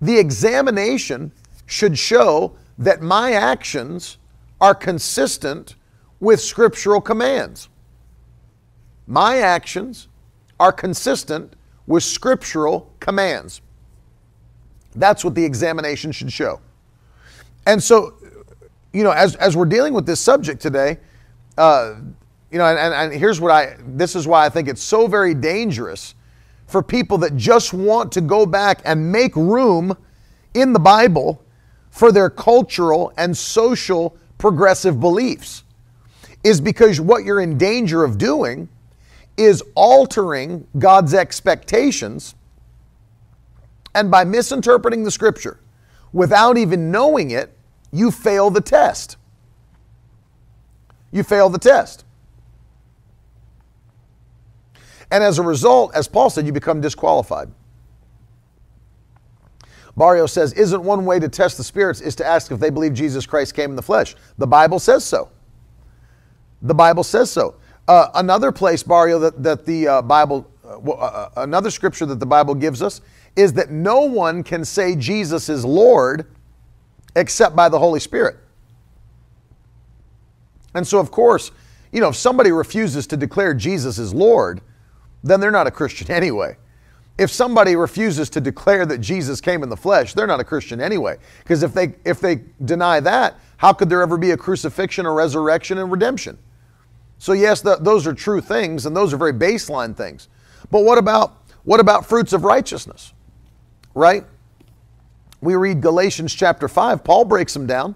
[0.00, 1.32] The examination
[1.66, 4.18] should show that my actions
[4.60, 5.74] are consistent
[6.20, 7.68] with scriptural commands.
[9.06, 10.08] My actions
[10.58, 11.54] are consistent
[11.86, 13.60] with scriptural commands.
[14.94, 16.60] That's what the examination should show.
[17.66, 18.14] And so,
[18.92, 20.98] you know, as, as we're dealing with this subject today,
[21.58, 21.96] uh,
[22.50, 25.34] you know, and, and here's what I, this is why I think it's so very
[25.34, 26.14] dangerous
[26.66, 29.96] for people that just want to go back and make room
[30.54, 31.44] in the Bible
[31.90, 35.64] for their cultural and social progressive beliefs
[36.42, 38.68] is because what you're in danger of doing
[39.36, 42.34] is altering God's expectations.
[43.94, 45.58] And by misinterpreting the scripture
[46.12, 47.56] without even knowing it,
[47.92, 49.16] you fail the test.
[51.10, 52.04] You fail the test.
[55.10, 57.50] And as a result, as Paul said, you become disqualified.
[59.96, 62.94] Barrio says, Isn't one way to test the spirits is to ask if they believe
[62.94, 64.14] Jesus Christ came in the flesh?
[64.38, 65.30] The Bible says so.
[66.62, 67.56] The Bible says so.
[67.88, 72.26] Uh, another place, Barrio, that, that the uh, Bible, uh, uh, another scripture that the
[72.26, 73.00] Bible gives us
[73.34, 76.26] is that no one can say Jesus is Lord
[77.16, 78.36] except by the Holy Spirit.
[80.74, 81.50] And so, of course,
[81.92, 84.60] you know, if somebody refuses to declare Jesus is Lord,
[85.22, 86.56] then they're not a Christian anyway.
[87.18, 90.80] If somebody refuses to declare that Jesus came in the flesh, they're not a Christian
[90.80, 91.18] anyway.
[91.40, 95.12] Because if they if they deny that, how could there ever be a crucifixion, a
[95.12, 96.38] resurrection, and redemption?
[97.18, 100.28] So yes, the, those are true things, and those are very baseline things.
[100.70, 103.12] But what about what about fruits of righteousness?
[103.94, 104.24] Right?
[105.40, 107.94] We read Galatians chapter 5, Paul breaks them down.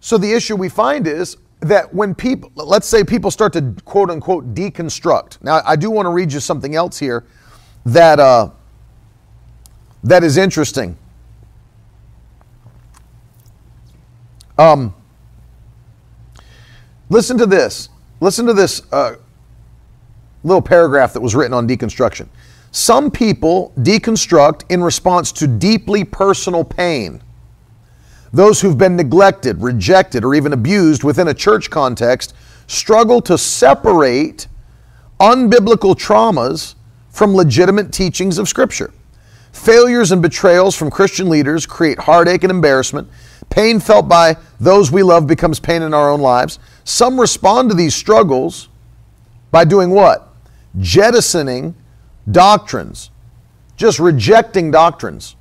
[0.00, 4.10] So the issue we find is that when people, let's say people start to quote
[4.10, 5.42] unquote deconstruct.
[5.42, 7.26] Now, I do want to read you something else here
[7.84, 8.50] that, uh,
[10.02, 10.96] that is interesting.
[14.56, 14.94] Um,
[17.10, 17.90] listen to this.
[18.20, 19.16] Listen to this uh,
[20.44, 22.28] little paragraph that was written on deconstruction.
[22.72, 27.22] Some people deconstruct in response to deeply personal pain.
[28.32, 32.32] Those who've been neglected, rejected, or even abused within a church context
[32.68, 34.46] struggle to separate
[35.18, 36.76] unbiblical traumas
[37.10, 38.92] from legitimate teachings of Scripture.
[39.50, 43.08] Failures and betrayals from Christian leaders create heartache and embarrassment.
[43.50, 46.60] Pain felt by those we love becomes pain in our own lives.
[46.84, 48.68] Some respond to these struggles
[49.50, 50.32] by doing what?
[50.78, 51.74] Jettisoning
[52.32, 53.10] doctrines,
[53.76, 55.36] just rejecting doctrines,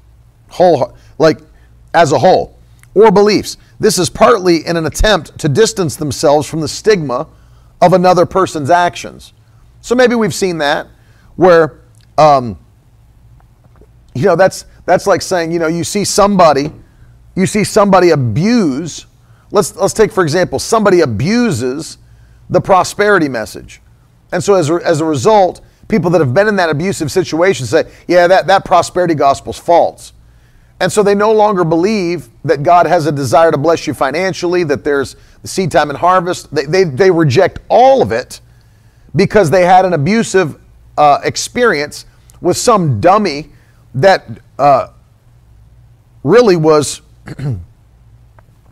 [0.50, 1.40] whole, like
[1.94, 2.58] as a whole,
[2.94, 3.58] or beliefs.
[3.80, 7.28] This is partly in an attempt to distance themselves from the stigma
[7.82, 9.34] of another person's actions.
[9.82, 10.88] So maybe we've seen that
[11.36, 11.80] where,
[12.18, 12.58] um,
[14.14, 16.72] you know, that's that's like saying, you know, you see somebody,
[17.36, 19.06] you see somebody abuse.
[19.52, 21.98] Let's let's take for example, somebody abuses
[22.50, 23.82] the prosperity message,
[24.32, 27.66] and so as a, as a result, people that have been in that abusive situation
[27.66, 30.14] say, yeah, that, that prosperity gospel's false.
[30.80, 34.64] And so they no longer believe that God has a desire to bless you financially,
[34.64, 36.54] that there's the seed time and harvest.
[36.56, 38.40] They, they, they reject all of it
[39.14, 40.58] because they had an abusive
[40.98, 42.06] uh, experience
[42.40, 43.50] with some dummy
[43.96, 44.90] that uh,
[46.24, 47.02] really was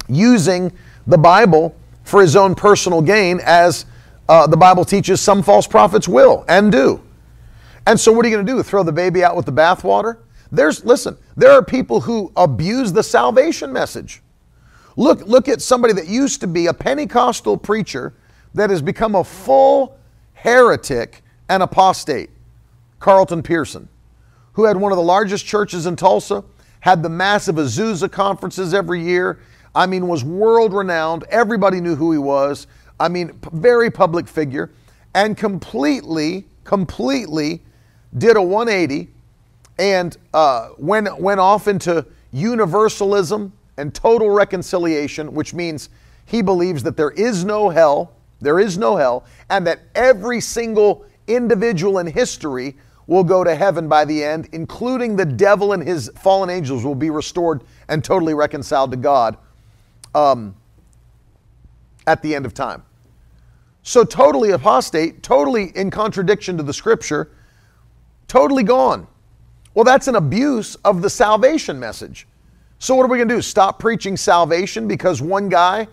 [0.08, 0.72] using
[1.08, 3.86] the Bible for his own personal gain, as
[4.30, 7.02] uh, the Bible teaches some false prophets will and do.
[7.88, 8.62] And so, what are you going to do?
[8.64, 10.18] Throw the baby out with the bathwater?
[10.52, 14.22] There's listen, there are people who abuse the salvation message.
[14.98, 18.14] Look, look at somebody that used to be a Pentecostal preacher
[18.54, 19.98] that has become a full
[20.34, 22.30] heretic and apostate.
[23.00, 23.88] Carlton Pearson,
[24.52, 26.44] who had one of the largest churches in Tulsa,
[26.82, 29.40] had the massive Azusa conferences every year.
[29.74, 31.24] I mean, was world renowned.
[31.30, 32.68] Everybody knew who he was.
[33.00, 34.72] I mean, very public figure,
[35.16, 37.62] and completely, completely
[38.18, 39.10] did a 180
[39.80, 45.90] and uh, went, went off into universalism and total reconciliation, which means
[46.26, 51.06] he believes that there is no hell, there is no hell, and that every single
[51.28, 52.76] individual in history
[53.08, 56.96] will go to heaven by the end, including the devil and his fallen angels will
[56.96, 59.38] be restored and totally reconciled to God
[60.14, 60.54] um,
[62.06, 62.84] at the end of time.
[63.84, 67.32] So, totally apostate, totally in contradiction to the scripture,
[68.28, 69.08] totally gone.
[69.74, 72.28] Well, that's an abuse of the salvation message.
[72.80, 73.42] So, what are we going to do?
[73.42, 75.88] Stop preaching salvation because one guy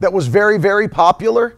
[0.00, 1.56] that was very, very popular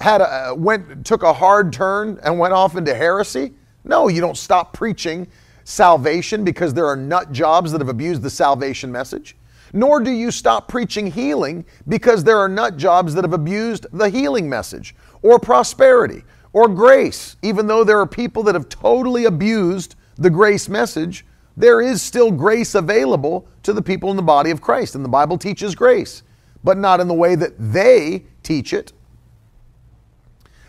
[0.00, 3.52] had a, uh, went took a hard turn and went off into heresy?
[3.84, 5.26] No, you don't stop preaching
[5.64, 9.36] salvation because there are nut jobs that have abused the salvation message.
[9.72, 14.08] Nor do you stop preaching healing because there are nut jobs that have abused the
[14.08, 19.94] healing message or prosperity or grace, even though there are people that have totally abused
[20.16, 21.24] the grace message,
[21.56, 24.94] there is still grace available to the people in the body of Christ.
[24.94, 26.22] And the Bible teaches grace,
[26.64, 28.92] but not in the way that they teach it.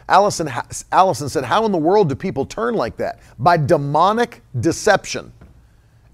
[0.10, 0.52] Allison,
[0.92, 3.20] Allison said, How in the world do people turn like that?
[3.40, 5.32] By demonic deception.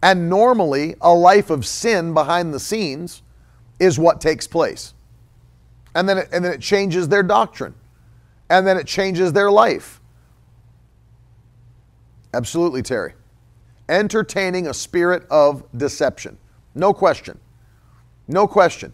[0.03, 3.23] And normally, a life of sin behind the scenes
[3.79, 4.93] is what takes place.
[5.95, 7.73] And then, it, and then it changes their doctrine.
[8.49, 9.99] And then it changes their life.
[12.33, 13.13] Absolutely, Terry
[13.89, 16.37] entertaining a spirit of deception.
[16.75, 17.39] No question.
[18.27, 18.93] No question.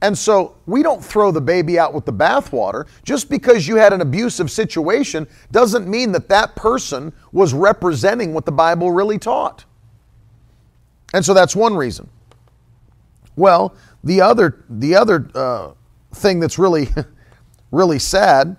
[0.00, 2.88] And so we don't throw the baby out with the bathwater.
[3.04, 8.44] Just because you had an abusive situation doesn't mean that that person was representing what
[8.44, 9.64] the Bible really taught.
[11.14, 12.08] And so that's one reason.
[13.36, 15.72] Well, the other the other uh,
[16.14, 16.88] thing that's really
[17.70, 18.56] really sad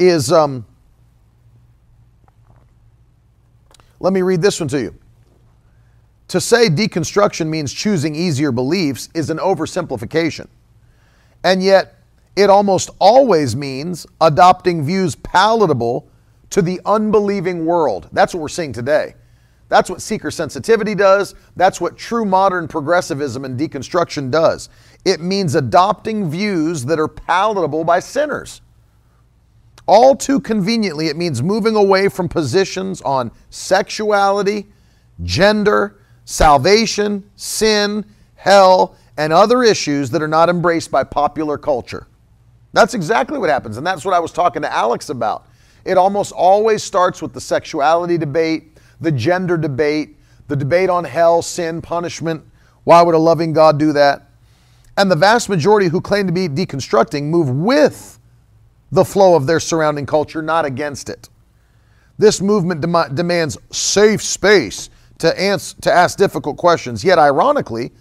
[0.00, 0.64] is um,
[4.00, 4.94] let me read this one to you.
[6.28, 10.48] To say deconstruction means choosing easier beliefs is an oversimplification.
[11.44, 11.96] And yet,
[12.36, 16.08] it almost always means adopting views palatable
[16.50, 18.08] to the unbelieving world.
[18.12, 19.14] That's what we're seeing today.
[19.68, 21.34] That's what seeker sensitivity does.
[21.56, 24.68] That's what true modern progressivism and deconstruction does.
[25.04, 28.62] It means adopting views that are palatable by sinners.
[29.92, 34.68] All too conveniently, it means moving away from positions on sexuality,
[35.24, 38.04] gender, salvation, sin,
[38.36, 42.06] hell, and other issues that are not embraced by popular culture.
[42.72, 43.78] That's exactly what happens.
[43.78, 45.48] And that's what I was talking to Alex about.
[45.84, 51.42] It almost always starts with the sexuality debate, the gender debate, the debate on hell,
[51.42, 52.44] sin, punishment.
[52.84, 54.28] Why would a loving God do that?
[54.96, 58.19] And the vast majority who claim to be deconstructing move with
[58.92, 61.28] the flow of their surrounding culture, not against it.
[62.18, 67.04] This movement dem- demands safe space to, answer, to ask difficult questions.
[67.04, 67.92] Yet, ironically,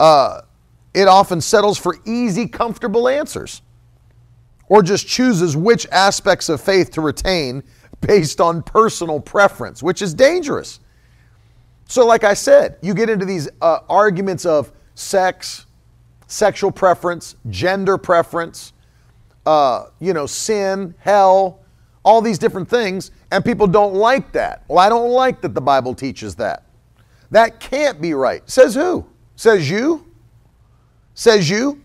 [0.00, 0.42] uh,
[0.94, 3.62] it often settles for easy, comfortable answers
[4.68, 7.62] or just chooses which aspects of faith to retain
[8.00, 10.80] based on personal preference, which is dangerous.
[11.88, 15.66] So, like I said, you get into these uh, arguments of sex,
[16.26, 18.72] sexual preference, gender preference,
[19.46, 21.60] uh, you know, sin, hell,
[22.04, 24.64] all these different things, and people don't like that.
[24.68, 26.64] Well, I don't like that the Bible teaches that.
[27.30, 28.48] That can't be right.
[28.48, 29.06] Says who?
[29.36, 30.06] Says you?
[31.14, 31.80] Says you?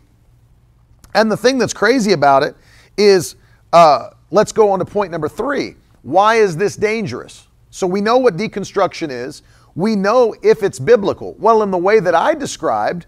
[1.13, 2.55] And the thing that's crazy about it
[2.97, 3.35] is
[3.73, 5.75] uh, let's go on to point number three.
[6.03, 7.47] Why is this dangerous?
[7.69, 9.43] So we know what deconstruction is.
[9.75, 11.35] We know if it's biblical.
[11.39, 13.05] Well, in the way that I described,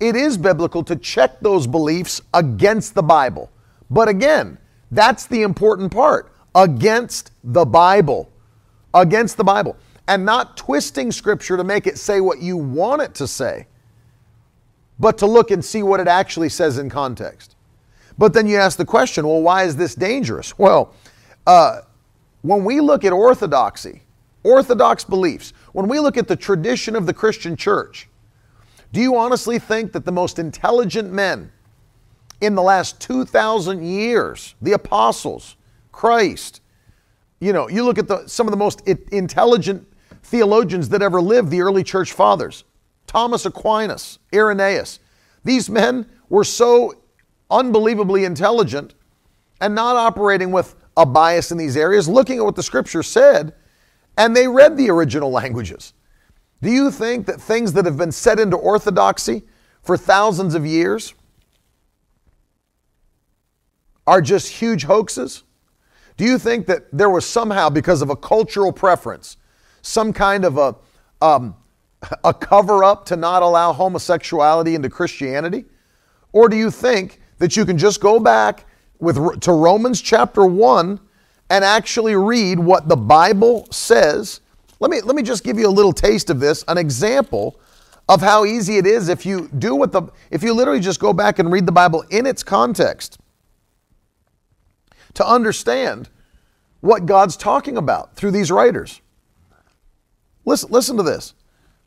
[0.00, 3.50] it is biblical to check those beliefs against the Bible.
[3.92, 4.56] But again,
[4.90, 8.30] that's the important part against the Bible.
[8.94, 9.76] against the Bible
[10.08, 13.66] and not twisting scripture to make it say what you want it to say,
[14.98, 17.56] but to look and see what it actually says in context.
[18.18, 20.58] But then you ask the question well, why is this dangerous?
[20.58, 20.94] Well,
[21.46, 21.80] uh,
[22.42, 24.02] when we look at orthodoxy,
[24.42, 28.08] orthodox beliefs, when we look at the tradition of the Christian church,
[28.92, 31.50] do you honestly think that the most intelligent men
[32.42, 35.56] in the last 2,000 years, the apostles,
[35.92, 36.60] Christ,
[37.38, 39.86] you know, you look at the, some of the most intelligent
[40.24, 42.64] theologians that ever lived, the early church fathers,
[43.06, 44.98] Thomas Aquinas, Irenaeus,
[45.44, 46.94] these men were so
[47.48, 48.94] unbelievably intelligent
[49.60, 53.54] and not operating with a bias in these areas, looking at what the scripture said,
[54.18, 55.94] and they read the original languages.
[56.60, 59.42] Do you think that things that have been set into orthodoxy
[59.82, 61.14] for thousands of years
[64.06, 65.44] are just huge hoaxes?
[66.16, 69.36] Do you think that there was somehow, because of a cultural preference,
[69.82, 70.76] some kind of a,
[71.20, 71.56] um,
[72.24, 75.64] a cover up to not allow homosexuality into Christianity?
[76.32, 78.66] Or do you think that you can just go back
[78.98, 81.00] with, to Romans chapter 1
[81.50, 84.40] and actually read what the Bible says?
[84.80, 87.60] Let me, let me just give you a little taste of this, an example
[88.08, 91.12] of how easy it is if you do what the, if you literally just go
[91.12, 93.18] back and read the Bible in its context
[95.14, 96.08] to understand
[96.80, 99.00] what God's talking about through these writers.
[100.44, 101.34] Listen, listen to this.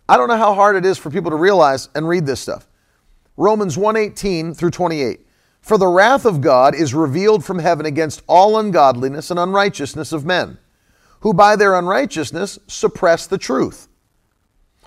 [0.08, 2.68] I don't know how hard it is for people to realize and read this stuff.
[3.38, 5.28] Romans 1:18 through 28.
[5.62, 10.24] For the wrath of God is revealed from heaven against all ungodliness and unrighteousness of
[10.24, 10.60] men,
[11.22, 13.88] who by their unrighteousness suppress the truth.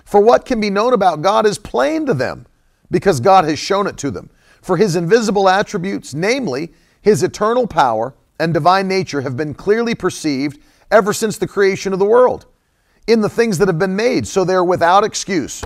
[0.05, 2.47] For what can be known about God is plain to them,
[2.89, 4.29] because God has shown it to them.
[4.61, 10.59] For his invisible attributes, namely his eternal power and divine nature, have been clearly perceived
[10.91, 12.45] ever since the creation of the world
[13.07, 15.63] in the things that have been made, so they're without excuse.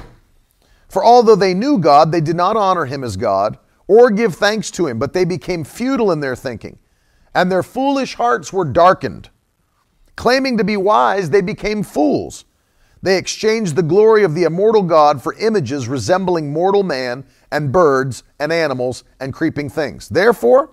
[0.90, 3.58] For although they knew God, they did not honor him as God
[3.88, 6.80] or give thanks to him, but they became futile in their thinking,
[7.36, 9.30] and their foolish hearts were darkened.
[10.16, 12.46] Claiming to be wise, they became fools.
[13.02, 18.24] They exchanged the glory of the immortal God for images resembling mortal man and birds
[18.40, 20.08] and animals and creeping things.
[20.08, 20.70] Therefore,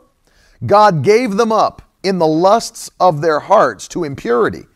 [0.64, 4.66] God gave them up in the lusts of their hearts to impurity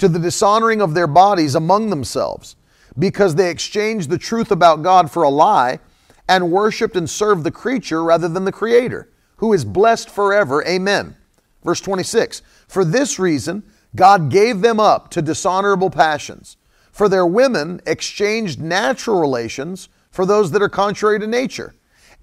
[0.00, 2.56] to the dishonoring of their bodies among themselves,
[2.98, 5.78] because they exchanged the truth about God for a lie
[6.26, 10.66] and worshiped and served the creature rather than the Creator, who is blessed forever.
[10.66, 11.16] Amen.
[11.62, 13.62] Verse 26 For this reason,
[13.94, 16.56] God gave them up to dishonorable passions.
[16.92, 21.74] For their women exchanged natural relations for those that are contrary to nature.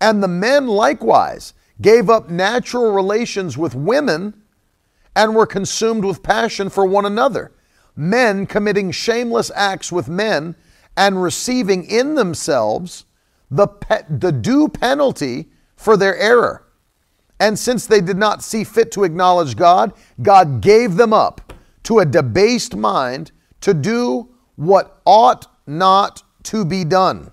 [0.02, 4.34] And the men likewise gave up natural relations with women
[5.18, 7.52] and were consumed with passion for one another
[7.98, 10.56] men committing shameless acts with men
[10.96, 13.06] and receiving in themselves
[13.50, 16.64] the, pe- the due penalty for their error.
[17.40, 21.54] And since they did not see fit to acknowledge God, God gave them up
[21.84, 27.32] to a debased mind to do what ought not to be done.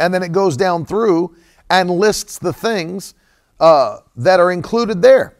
[0.00, 1.34] And then it goes down through
[1.70, 3.14] and lists the things
[3.60, 5.36] uh, that are included there.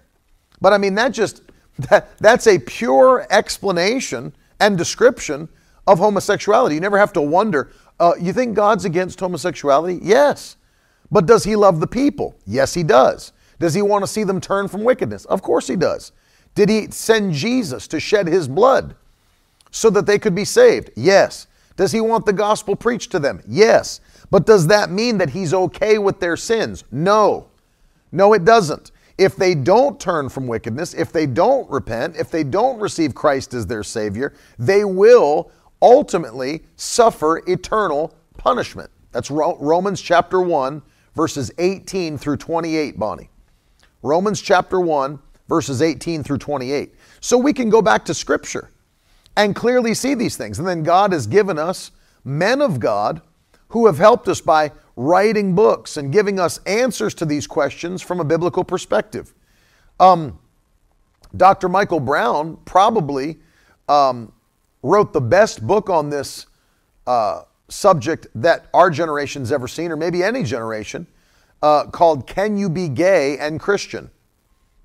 [0.64, 1.42] But I mean, that just
[1.90, 5.46] that, that's a pure explanation and description
[5.86, 6.74] of homosexuality.
[6.74, 10.00] You never have to wonder, uh, you think God's against homosexuality?
[10.02, 10.56] Yes.
[11.10, 12.34] But does he love the people?
[12.46, 13.32] Yes, he does.
[13.58, 15.26] Does he want to see them turn from wickedness?
[15.26, 16.12] Of course he does.
[16.54, 18.94] Did he send Jesus to shed his blood
[19.70, 20.92] so that they could be saved?
[20.96, 21.46] Yes.
[21.76, 23.42] Does he want the gospel preached to them?
[23.46, 24.00] Yes.
[24.30, 26.84] But does that mean that he's okay with their sins?
[26.90, 27.48] No.
[28.10, 28.92] No, it doesn't.
[29.16, 33.54] If they don't turn from wickedness, if they don't repent, if they don't receive Christ
[33.54, 35.50] as their Savior, they will
[35.80, 38.90] ultimately suffer eternal punishment.
[39.12, 40.82] That's Romans chapter 1,
[41.14, 43.30] verses 18 through 28, Bonnie.
[44.02, 46.94] Romans chapter 1, verses 18 through 28.
[47.20, 48.70] So we can go back to Scripture
[49.36, 50.58] and clearly see these things.
[50.58, 51.92] And then God has given us
[52.24, 53.22] men of God
[53.74, 58.20] who have helped us by writing books and giving us answers to these questions from
[58.20, 59.34] a biblical perspective.
[59.98, 60.38] Um,
[61.36, 61.68] Dr.
[61.68, 63.40] Michael Brown probably
[63.88, 64.32] um,
[64.84, 66.46] wrote the best book on this
[67.08, 71.08] uh, subject that our generation's ever seen, or maybe any generation,
[71.60, 74.08] uh, called Can You Be Gay and Christian?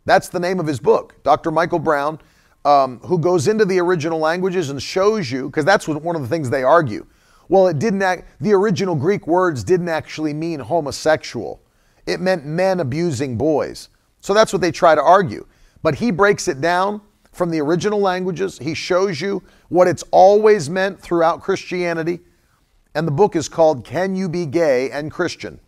[0.05, 1.21] That's the name of his book.
[1.21, 1.51] Dr.
[1.51, 2.19] Michael Brown,
[2.65, 6.27] um, who goes into the original languages and shows you, because that's one of the
[6.27, 7.05] things they argue
[7.49, 11.61] well, it didn't act, the original Greek words didn't actually mean homosexual.
[12.05, 13.89] It meant men abusing boys.
[14.21, 15.45] So that's what they try to argue.
[15.81, 18.59] But he breaks it down from the original languages.
[18.59, 22.19] He shows you what it's always meant throughout Christianity.
[22.95, 25.59] And the book is called Can You Be Gay and Christian?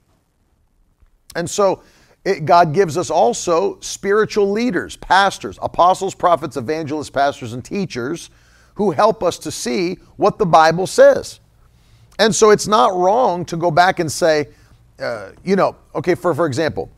[1.36, 1.82] And so
[2.26, 8.30] it, God gives us also spiritual leaders, pastors, apostles, prophets, evangelists, pastors, and teachers
[8.76, 11.40] who help us to see what the Bible says.
[12.22, 14.50] And so it's not wrong to go back and say,
[15.00, 16.92] uh, you know, okay, for, for example,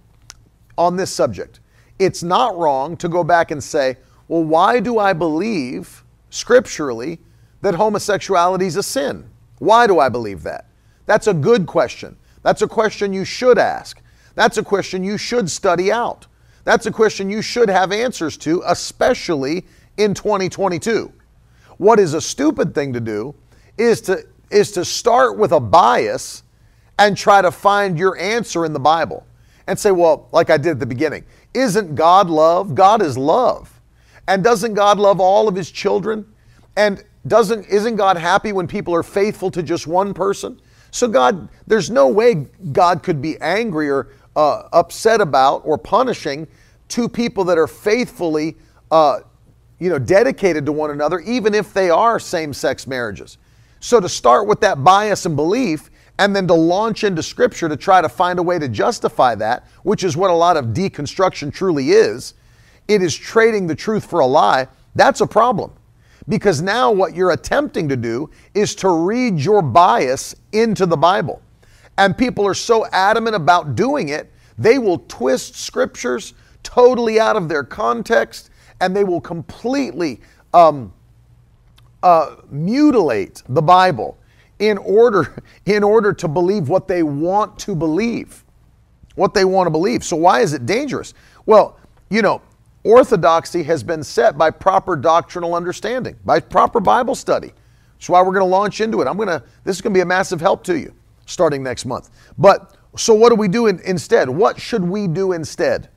[0.78, 1.62] on this subject,
[1.98, 3.96] it's not wrong to go back and say,
[4.28, 7.20] well, why do I believe scripturally
[7.62, 9.30] that homosexuality is a sin?
[9.60, 10.68] Why do I believe that?
[11.06, 12.18] That's a good question.
[12.42, 14.02] That's a question you should ask.
[14.36, 16.28] That's a question you should study out.
[16.66, 19.66] That's a question you should have answers to, especially
[19.96, 21.14] in 2022.
[21.78, 23.34] What is a stupid thing to do
[23.78, 26.44] is to, is to start with a bias
[27.00, 29.26] and try to find your answer in the Bible
[29.68, 31.24] and say, well, like I did at the beginning,
[31.54, 32.76] isn't God love?
[32.76, 33.82] God is love.
[34.28, 36.26] And doesn't God love all of his children?
[36.76, 40.60] And doesn't isn't God happy when people are faithful to just one person?
[40.92, 46.48] So God, there's no way God could be angry or uh, upset about or punishing
[46.88, 48.56] two people that are faithfully,
[48.92, 49.22] uh,
[49.80, 53.38] you know, dedicated to one another, even if they are same-sex marriages.
[53.84, 57.76] So to start with that bias and belief, and then to launch into Scripture to
[57.76, 61.54] try to find a way to justify that, which is what a lot of deconstruction
[61.54, 62.34] truly is,
[62.88, 64.70] it is trading the truth for a lie.
[64.96, 65.74] That's a problem.
[66.30, 71.42] Because now what you're attempting to do is to read your bias into the Bible.
[71.98, 77.50] And people are so adamant about doing it, they will twist scriptures totally out of
[77.50, 80.22] their context and they will completely
[80.54, 80.94] um,
[82.04, 84.18] uh, mutilate the Bible
[84.60, 85.36] in order,
[85.66, 88.44] in order to believe what they want to believe.
[89.16, 90.04] What they want to believe.
[90.04, 91.14] So, why is it dangerous?
[91.46, 91.80] Well,
[92.10, 92.42] you know,
[92.84, 97.52] orthodoxy has been set by proper doctrinal understanding, by proper Bible study.
[97.94, 99.08] That's why we're going to launch into it.
[99.08, 100.94] I'm going to, this is going to be a massive help to you
[101.26, 102.10] starting next month.
[102.38, 104.30] But so what do we do in, instead?
[104.30, 105.90] What should we do instead?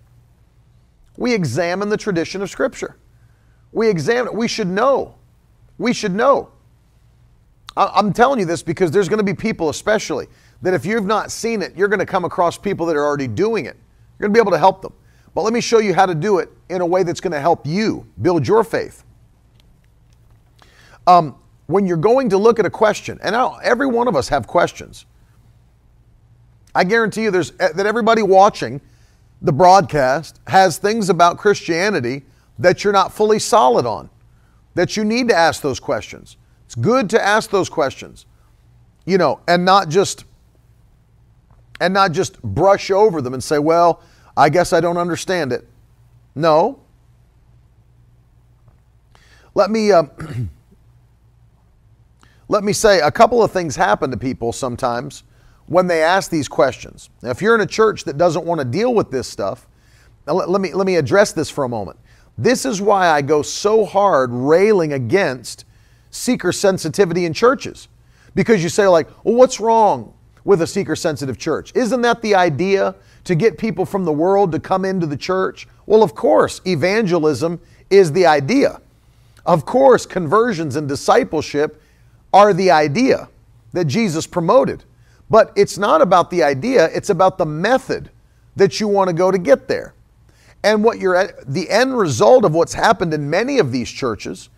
[1.16, 2.96] We examine the tradition of Scripture.
[3.72, 4.36] We examine.
[4.36, 5.16] We should know.
[5.78, 6.50] We should know.
[7.76, 10.28] I'm telling you this because there's going to be people, especially,
[10.62, 13.28] that if you've not seen it, you're going to come across people that are already
[13.28, 13.76] doing it.
[14.18, 14.94] You're going to be able to help them.
[15.34, 17.40] But let me show you how to do it in a way that's going to
[17.40, 19.04] help you build your faith.
[21.06, 24.28] Um, when you're going to look at a question, and now every one of us
[24.28, 25.04] have questions.
[26.74, 28.80] I guarantee you there's eh, that everybody watching
[29.42, 32.24] the broadcast has things about Christianity
[32.58, 34.08] that you're not fully solid on,
[34.76, 36.36] that you need to ask those questions.
[36.66, 38.26] It's good to ask those questions,
[39.06, 40.24] you know, and not just
[41.80, 44.02] and not just brush over them and say, "Well,
[44.36, 45.66] I guess I don't understand it."
[46.34, 46.80] No.
[49.54, 50.04] Let me uh,
[52.48, 55.24] let me say a couple of things happen to people sometimes
[55.66, 57.08] when they ask these questions.
[57.22, 59.66] Now, if you're in a church that doesn't want to deal with this stuff,
[60.26, 61.98] let, let, me, let me address this for a moment.
[62.38, 65.64] This is why I go so hard railing against
[66.10, 67.88] seeker sensitivity in churches.
[68.34, 70.12] Because you say, like, well, what's wrong
[70.44, 71.72] with a seeker sensitive church?
[71.74, 75.66] Isn't that the idea to get people from the world to come into the church?
[75.86, 77.60] Well, of course, evangelism
[77.90, 78.80] is the idea.
[79.46, 81.80] Of course, conversions and discipleship
[82.32, 83.28] are the idea
[83.72, 84.84] that Jesus promoted.
[85.30, 88.10] But it's not about the idea, it's about the method
[88.56, 89.94] that you want to go to get there.
[90.62, 94.48] And what you're at, the end result of what's happened in many of these churches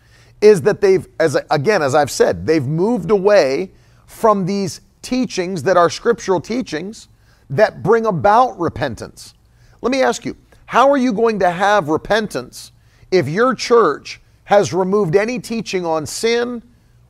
[0.41, 3.71] is that they've, as again, as I've said, they've moved away
[4.05, 7.09] from these teachings that are scriptural teachings
[7.49, 9.33] that bring about repentance.
[9.81, 10.35] Let me ask you,
[10.65, 12.71] how are you going to have repentance
[13.11, 16.61] if your church has removed any teaching on sin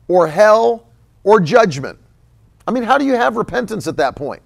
[0.08, 0.86] or hell
[1.24, 1.98] or judgment?
[2.66, 4.42] I mean, how do you have repentance at that point?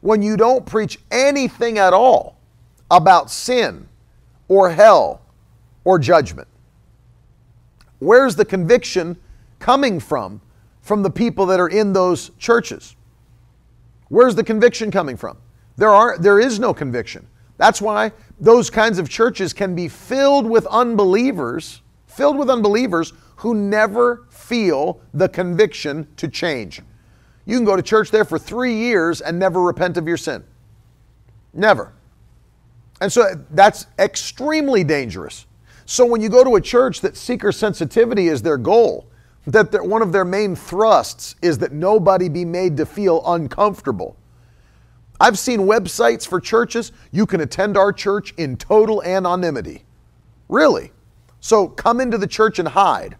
[0.00, 2.35] When you don't preach anything at all
[2.90, 3.88] about sin
[4.48, 5.22] or hell
[5.84, 6.48] or judgment.
[7.98, 9.16] Where's the conviction
[9.58, 10.40] coming from
[10.82, 12.94] from the people that are in those churches?
[14.08, 15.36] Where's the conviction coming from?
[15.76, 17.26] There are there is no conviction.
[17.58, 23.54] That's why those kinds of churches can be filled with unbelievers, filled with unbelievers who
[23.54, 26.82] never feel the conviction to change.
[27.46, 30.44] You can go to church there for three years and never repent of your sin.
[31.54, 31.92] Never.
[33.00, 35.46] And so that's extremely dangerous.
[35.84, 39.08] So when you go to a church that seeker sensitivity is their goal,
[39.46, 44.16] that one of their main thrusts is that nobody be made to feel uncomfortable.
[45.20, 49.84] I've seen websites for churches, you can attend our church in total anonymity.
[50.48, 50.92] Really?
[51.40, 53.16] So come into the church and hide.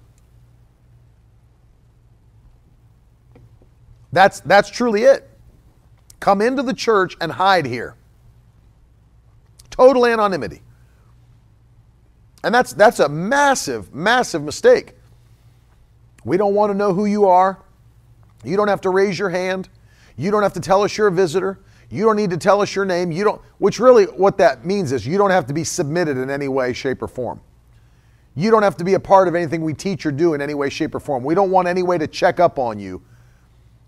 [4.12, 5.30] That's, that's truly it.
[6.18, 7.96] Come into the church and hide here.
[9.76, 10.62] Total anonymity.
[12.42, 14.94] And that's, that's a massive, massive mistake.
[16.24, 17.58] We don't want to know who you are.
[18.44, 19.68] You don't have to raise your hand.
[20.16, 21.58] You don't have to tell us you're a visitor.
[21.90, 23.12] You don't need to tell us your name.
[23.12, 26.30] You don't, which really what that means is you don't have to be submitted in
[26.30, 27.40] any way, shape, or form.
[28.34, 30.54] You don't have to be a part of anything we teach or do in any
[30.54, 31.24] way, shape, or form.
[31.24, 33.02] We don't want any way to check up on you.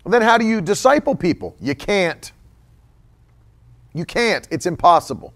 [0.05, 1.55] then how do you disciple people?
[1.59, 2.31] You can't.
[3.93, 4.47] You can't.
[4.49, 5.33] It's impossible.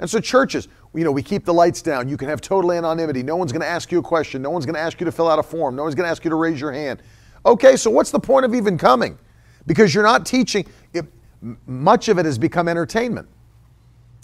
[0.00, 2.08] And so, churches, you know, we keep the lights down.
[2.08, 3.22] You can have total anonymity.
[3.22, 4.40] No one's going to ask you a question.
[4.40, 5.76] No one's going to ask you to fill out a form.
[5.76, 7.02] No one's going to ask you to raise your hand.
[7.44, 9.18] Okay, so what's the point of even coming?
[9.66, 10.66] Because you're not teaching.
[10.94, 11.04] It,
[11.66, 13.28] much of it has become entertainment.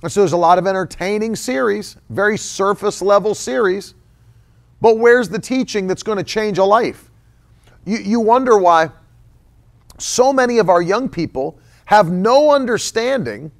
[0.02, 3.94] And so there's a lot of entertaining series, very surface level series.
[4.80, 7.10] But where's the teaching that's going to change a life?
[7.84, 8.90] You, you wonder why
[9.98, 13.50] so many of our young people have no understanding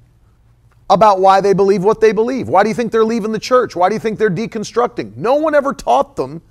[0.89, 2.47] about why they believe what they believe.
[2.47, 3.75] Why do you think they're leaving the church?
[3.75, 5.15] Why do you think they're deconstructing?
[5.17, 6.41] No one ever taught them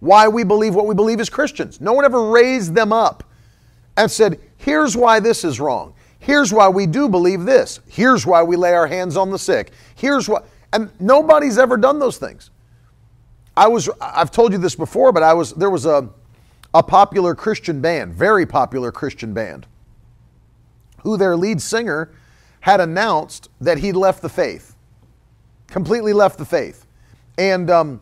[0.00, 1.80] why we believe what we believe as Christians.
[1.80, 3.24] No one ever raised them up
[3.96, 5.94] and said, here's why this is wrong.
[6.18, 7.80] Here's why we do believe this.
[7.86, 9.72] Here's why we lay our hands on the sick.
[9.94, 12.50] Here's what, and nobody's ever done those things.
[13.56, 16.08] I was, I've told you this before, but I was, there was a,
[16.74, 19.66] a popular Christian band, very popular Christian band,
[21.02, 22.10] who their lead singer
[22.66, 24.74] had announced that he'd left the faith,
[25.68, 26.84] completely left the faith.
[27.38, 28.00] And, um,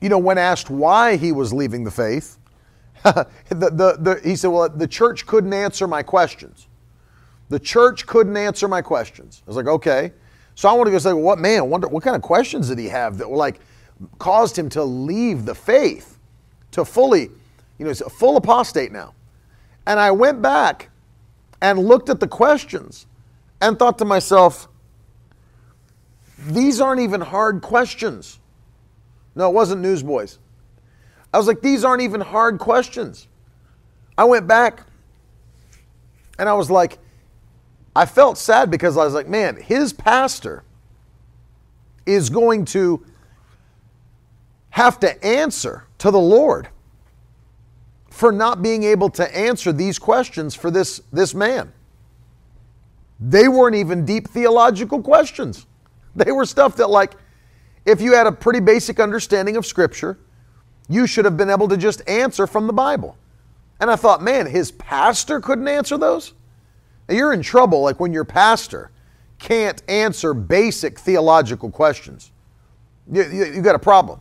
[0.00, 2.38] you know, when asked why he was leaving the faith,
[3.04, 6.66] the, the, the, he said, Well, the church couldn't answer my questions.
[7.48, 9.44] The church couldn't answer my questions.
[9.46, 10.12] I was like, Okay.
[10.56, 12.80] So I want to go say, well, What man, wonder, what kind of questions did
[12.80, 13.60] he have that were like
[14.18, 16.18] caused him to leave the faith
[16.72, 17.30] to fully,
[17.78, 19.14] you know, he's a full apostate now.
[19.86, 20.90] And I went back
[21.62, 23.06] and looked at the questions
[23.60, 24.68] and thought to myself,
[26.38, 28.38] these aren't even hard questions.
[29.34, 30.38] No, it wasn't Newsboys.
[31.32, 33.28] I was like, these aren't even hard questions.
[34.16, 34.82] I went back
[36.38, 36.98] and I was like,
[37.94, 40.64] I felt sad because I was like, man, his pastor
[42.04, 43.04] is going to
[44.70, 46.68] have to answer to the Lord
[48.10, 51.72] for not being able to answer these questions for this, this man.
[53.18, 55.66] They weren't even deep theological questions.
[56.14, 57.14] They were stuff that, like,
[57.84, 60.18] if you had a pretty basic understanding of Scripture,
[60.88, 63.16] you should have been able to just answer from the Bible.
[63.80, 66.34] And I thought, man, his pastor couldn't answer those?
[67.08, 68.90] You're in trouble, like when your pastor
[69.38, 72.32] can't answer basic theological questions.
[73.10, 74.20] You, you, you got a problem.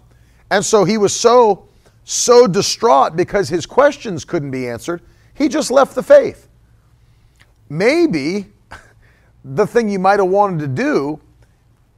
[0.52, 1.68] And so he was so,
[2.04, 5.02] so distraught because his questions couldn't be answered,
[5.34, 6.48] he just left the faith.
[7.70, 8.48] Maybe
[9.46, 11.20] the thing you might have wanted to do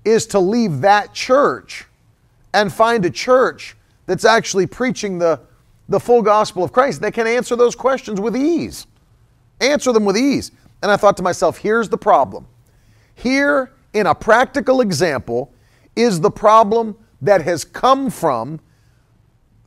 [0.03, 1.85] is to leave that church
[2.53, 5.39] and find a church that's actually preaching the,
[5.87, 8.85] the full gospel of Christ that can answer those questions with ease.
[9.61, 10.51] Answer them with ease.
[10.81, 12.47] And I thought to myself, here's the problem.
[13.15, 15.53] Here, in a practical example,
[15.95, 18.59] is the problem that has come from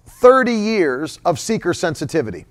[0.06, 2.44] 30 years of seeker sensitivity.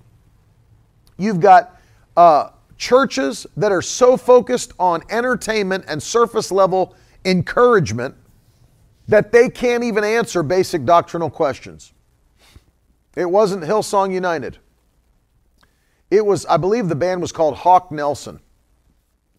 [1.16, 1.80] You've got
[2.16, 2.50] uh,
[2.80, 8.14] churches that are so focused on entertainment and surface level encouragement
[9.06, 11.92] that they can't even answer basic doctrinal questions.
[13.14, 14.56] It wasn't Hillsong United.
[16.10, 18.40] It was, I believe the band was called Hawk Nelson.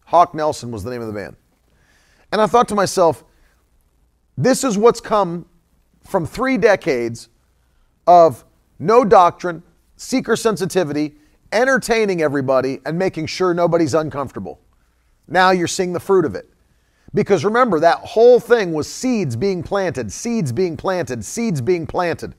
[0.04, 1.34] Hawk Nelson was the name of the band.
[2.30, 3.24] And I thought to myself,
[4.38, 5.46] this is what's come
[6.04, 7.28] from three decades
[8.06, 8.44] of
[8.78, 9.64] no doctrine,
[9.96, 11.16] seeker sensitivity,
[11.52, 14.60] entertaining everybody and making sure nobody's uncomfortable.
[15.28, 16.48] Now you're seeing the fruit of it.
[17.14, 22.34] Because remember, that whole thing was seeds being planted, seeds being planted, seeds being planted.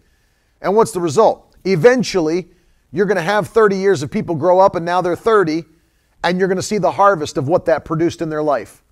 [0.61, 1.55] And what's the result?
[1.63, 2.49] Eventually,
[2.91, 5.65] you're going to have 30 years of people grow up and now they're 30,
[6.23, 8.83] and you're going to see the harvest of what that produced in their life.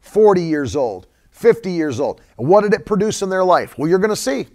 [0.00, 2.20] 40 years old, 50 years old.
[2.38, 3.76] And what did it produce in their life?
[3.76, 4.46] Well, you're going to see.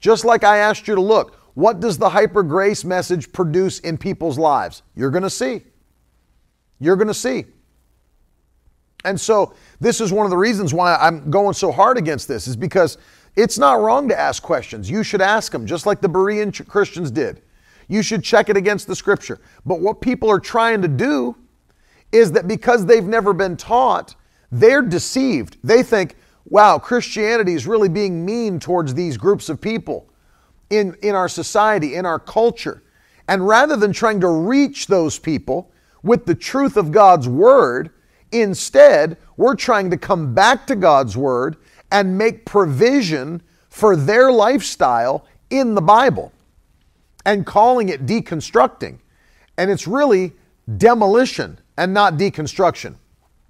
[0.00, 3.98] Just like I asked you to look, what does the hyper grace message produce in
[3.98, 4.84] people's lives?
[4.94, 5.64] You're going to see.
[6.78, 7.46] You're going to see.
[9.04, 12.46] And so, this is one of the reasons why I'm going so hard against this,
[12.46, 12.96] is because
[13.34, 14.88] it's not wrong to ask questions.
[14.88, 17.42] You should ask them, just like the Berean Christians did.
[17.88, 19.40] You should check it against the scripture.
[19.66, 21.34] But what people are trying to do
[22.12, 24.14] is that because they've never been taught,
[24.52, 25.58] they're deceived.
[25.64, 30.07] They think, wow, Christianity is really being mean towards these groups of people
[30.70, 32.82] in, in our society, in our culture.
[33.28, 35.70] And rather than trying to reach those people
[36.02, 37.90] with the truth of God's word,
[38.32, 41.56] instead, we're trying to come back to God's word
[41.90, 46.32] and make provision for their lifestyle in the Bible
[47.24, 48.98] and calling it deconstructing.
[49.56, 50.32] And it's really
[50.76, 52.96] demolition and not deconstruction.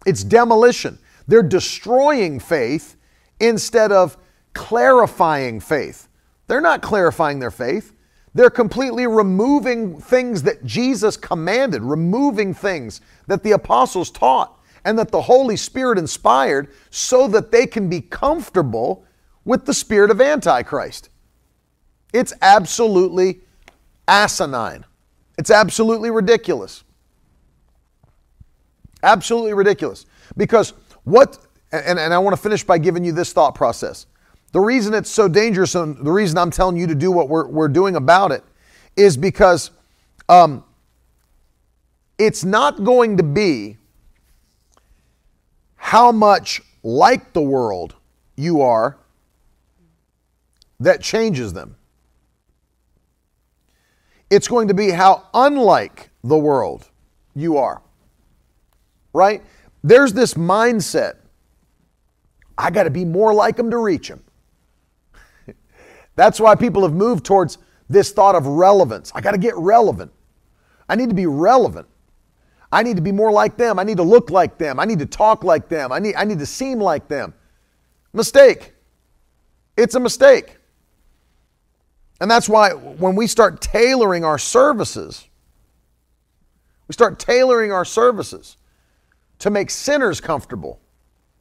[0.07, 0.99] It's demolition.
[1.27, 2.97] They're destroying faith
[3.41, 4.16] instead of
[4.55, 6.08] clarifying faith.
[6.49, 7.95] They're not clarifying their faith.
[8.35, 15.11] They're completely removing things that Jesus commanded, removing things that the apostles taught and that
[15.11, 19.05] the Holy Spirit inspired so that they can be comfortable
[19.45, 21.11] with the spirit of Antichrist.
[22.13, 23.41] It's absolutely
[24.07, 24.85] asinine.
[25.37, 26.85] It's absolutely ridiculous.
[29.03, 30.07] Absolutely ridiculous.
[30.37, 30.75] Because
[31.05, 31.39] what,
[31.73, 34.07] and, and I want to finish by giving you this thought process.
[34.53, 37.47] The reason it's so dangerous and the reason I'm telling you to do what we're,
[37.47, 38.43] we're doing about it
[38.97, 39.71] is because
[40.29, 40.65] um,
[42.17, 43.77] it's not going to be
[45.77, 47.95] how much like the world
[48.37, 48.99] you are
[50.81, 51.77] that changes them.
[54.31, 56.89] It's going to be how unlike the world
[57.35, 57.83] you are.
[59.13, 59.43] Right?
[59.83, 61.17] There's this mindset
[62.57, 64.23] I got to be more like them to reach them.
[66.19, 67.59] That's why people have moved towards
[67.89, 69.12] this thought of relevance.
[69.14, 70.11] I got to get relevant.
[70.89, 71.87] I need to be relevant.
[72.73, 73.79] I need to be more like them.
[73.79, 74.81] I need to look like them.
[74.81, 75.93] I need to talk like them.
[75.93, 77.35] I need, I need to seem like them.
[78.12, 78.75] Mistake.
[79.77, 80.57] It's a mistake.
[82.21, 85.29] And that's why when we start tailoring our services,
[86.89, 88.57] we start tailoring our services
[89.39, 90.81] to make sinners comfortable.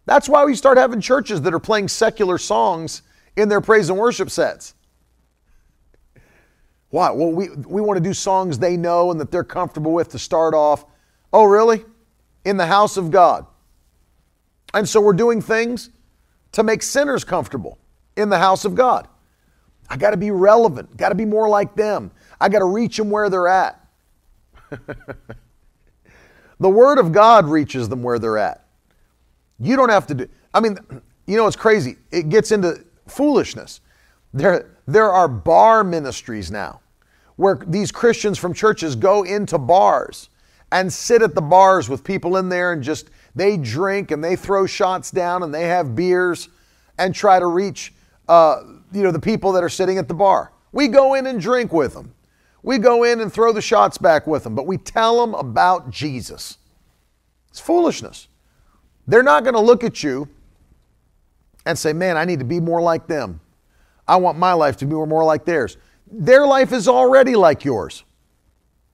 [0.05, 3.01] That's why we start having churches that are playing secular songs
[3.37, 4.73] in their praise and worship sets.
[6.89, 7.11] Why?
[7.11, 10.19] Well, we, we want to do songs they know and that they're comfortable with to
[10.19, 10.85] start off.
[11.31, 11.85] Oh, really?
[12.43, 13.45] In the house of God.
[14.73, 15.91] And so we're doing things
[16.53, 17.77] to make sinners comfortable
[18.15, 19.07] in the house of God.
[19.89, 22.11] I got to be relevant, got to be more like them.
[22.41, 23.87] I got to reach them where they're at.
[26.59, 28.65] the Word of God reaches them where they're at.
[29.59, 30.77] You don't have to do, I mean,
[31.25, 31.97] you know, it's crazy.
[32.11, 33.81] It gets into foolishness.
[34.33, 36.81] There, there are bar ministries now
[37.37, 40.29] where these Christians from churches go into bars
[40.71, 44.35] and sit at the bars with people in there and just they drink and they
[44.35, 46.49] throw shots down and they have beers
[46.97, 47.93] and try to reach
[48.27, 50.51] uh, you know the people that are sitting at the bar.
[50.71, 52.13] We go in and drink with them.
[52.63, 55.89] We go in and throw the shots back with them, but we tell them about
[55.89, 56.57] Jesus.
[57.49, 58.27] It's foolishness.
[59.07, 60.27] They're not going to look at you
[61.67, 63.39] and say, Man, I need to be more like them.
[64.07, 65.77] I want my life to be more like theirs.
[66.09, 68.03] Their life is already like yours.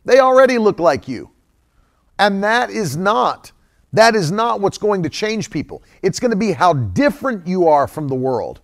[0.06, 1.30] They already look like you.
[2.18, 3.52] And that is not
[3.94, 5.84] that is not what's going to change people.
[6.02, 8.60] It's going to be how different you are from the world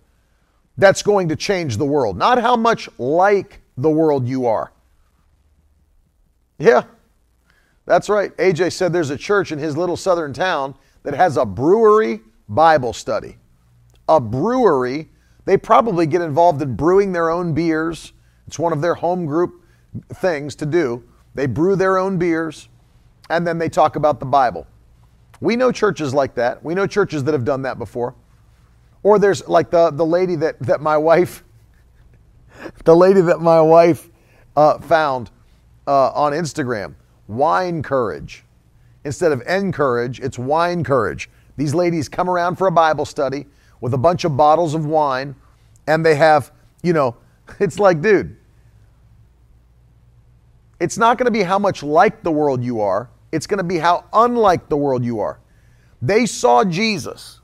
[0.76, 4.72] that's going to change the world, not how much like the world you are.
[6.58, 6.82] Yeah,
[7.86, 8.36] that's right.
[8.38, 12.92] AJ said there's a church in his little southern town that has a brewery Bible
[12.92, 13.36] study
[14.10, 15.08] a brewery,
[15.46, 18.12] they probably get involved in brewing their own beers.
[18.46, 19.64] It's one of their home group
[20.14, 21.04] things to do.
[21.34, 22.68] They brew their own beers
[23.30, 24.66] and then they talk about the Bible.
[25.40, 26.62] We know churches like that.
[26.62, 28.14] We know churches that have done that before.
[29.02, 31.44] Or there's like the, the lady that, that my wife,
[32.84, 34.10] the lady that my wife
[34.56, 35.30] uh, found
[35.86, 36.94] uh, on Instagram,
[37.28, 38.44] Wine Courage.
[39.04, 41.30] Instead of encourage, it's wine courage.
[41.56, 43.46] These ladies come around for a Bible study
[43.80, 45.34] with a bunch of bottles of wine
[45.86, 46.52] and they have,
[46.82, 47.16] you know,
[47.60, 48.36] it's like, dude,
[50.78, 53.64] it's not going to be how much like the world you are, it's going to
[53.64, 55.38] be how unlike the world you are.
[56.02, 57.40] They saw Jesus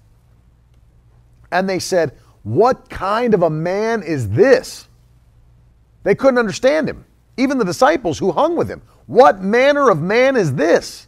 [1.53, 4.89] and they said, What kind of a man is this?
[6.03, 7.05] They couldn't understand him.
[7.37, 8.80] Even the disciples who hung with him.
[9.07, 11.07] What manner of man is this?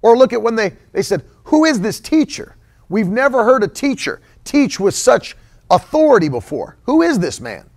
[0.00, 2.55] Or look at when they, they said, Who is this teacher?
[2.88, 5.36] We've never heard a teacher teach with such
[5.70, 6.76] authority before.
[6.84, 7.68] Who is this man?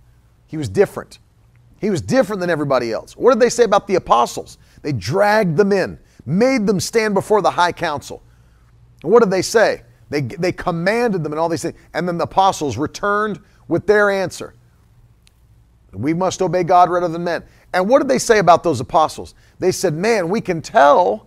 [0.46, 1.18] He was different.
[1.80, 3.16] He was different than everybody else.
[3.16, 4.58] What did they say about the apostles?
[4.82, 8.22] They dragged them in, made them stand before the high council.
[9.02, 9.82] And what did they say?
[10.10, 11.76] They, they commanded them and all these things.
[11.94, 14.54] And then the apostles returned with their answer.
[15.92, 17.44] We must obey God rather than men.
[17.72, 19.34] And what did they say about those apostles?
[19.58, 21.26] They said, Man, we can tell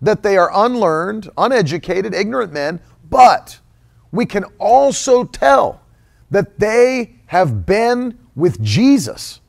[0.00, 2.80] that they are unlearned, uneducated, ignorant men,
[3.12, 3.60] but
[4.10, 5.82] we can also tell
[6.30, 9.40] that they have been with Jesus.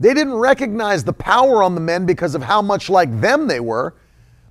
[0.00, 3.60] They didn't recognize the power on the men because of how much like them they
[3.60, 3.94] were.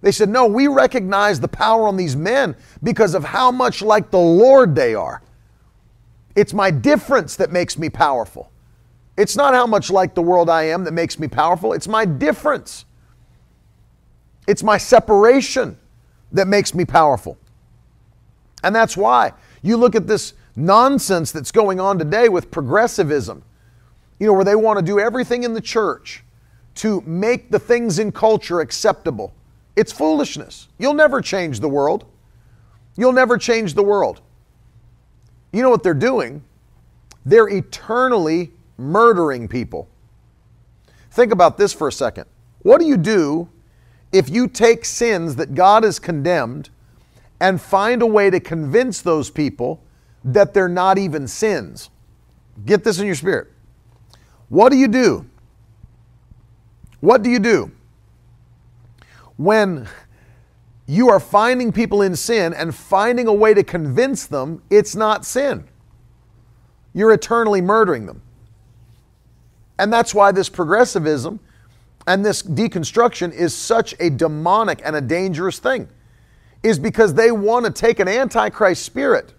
[0.02, 4.12] They said, No, we recognize the power on these men because of how much like
[4.12, 5.22] the Lord they are.
[6.36, 8.50] It's my difference that makes me powerful.
[9.18, 12.06] It's not how much like the world I am that makes me powerful, it's my
[12.06, 12.86] difference.
[14.48, 15.78] It's my separation
[16.32, 17.38] that makes me powerful.
[18.64, 23.44] And that's why you look at this nonsense that's going on today with progressivism,
[24.20, 26.24] you know, where they want to do everything in the church
[26.76, 29.34] to make the things in culture acceptable.
[29.76, 30.68] It's foolishness.
[30.78, 32.06] You'll never change the world.
[32.96, 34.22] You'll never change the world.
[35.52, 36.44] You know what they're doing?
[37.26, 39.88] They're eternally murdering people.
[41.12, 42.26] Think about this for a second.
[42.62, 43.50] What do you do
[44.12, 46.70] if you take sins that God has condemned
[47.40, 49.82] and find a way to convince those people
[50.24, 51.90] that they're not even sins?
[52.66, 53.48] Get this in your spirit.
[54.50, 55.26] What do you do?
[57.02, 57.72] What do you do
[59.38, 59.88] when
[60.86, 65.26] you are finding people in sin and finding a way to convince them it's not
[65.26, 65.66] sin?
[66.94, 68.22] You're eternally murdering them.
[69.78, 71.40] And that's why this progressivism
[72.06, 75.88] and this deconstruction is such a demonic and a dangerous thing,
[76.64, 79.34] is because they want to take an antichrist spirit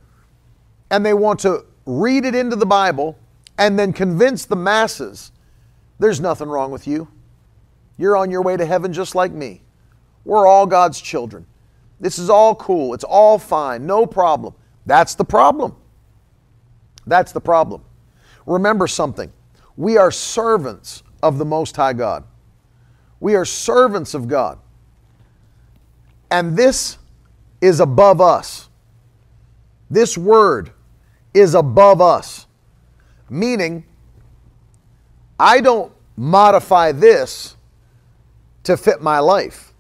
[0.91, 3.19] and they want to read it into the Bible
[3.59, 5.33] and then convince the masses
[6.01, 7.07] there's nothing wrong with you.
[7.99, 9.61] You're on your way to heaven just like me.
[10.25, 11.47] We're all God's children.
[12.01, 12.95] This is all cool.
[12.95, 13.87] It's all fine.
[13.87, 14.55] No problem.
[14.87, 15.77] That's the problem.
[17.07, 17.85] That's the problem.
[18.47, 19.31] Remember something
[19.77, 22.25] we are servants of the Most High God.
[23.21, 24.59] We are servants of God.
[26.31, 26.97] And this
[27.61, 28.69] is above us.
[29.91, 30.71] This word
[31.35, 32.47] is above us.
[33.29, 33.85] Meaning,
[35.39, 37.57] I don't modify this
[38.65, 39.73] to fit my life.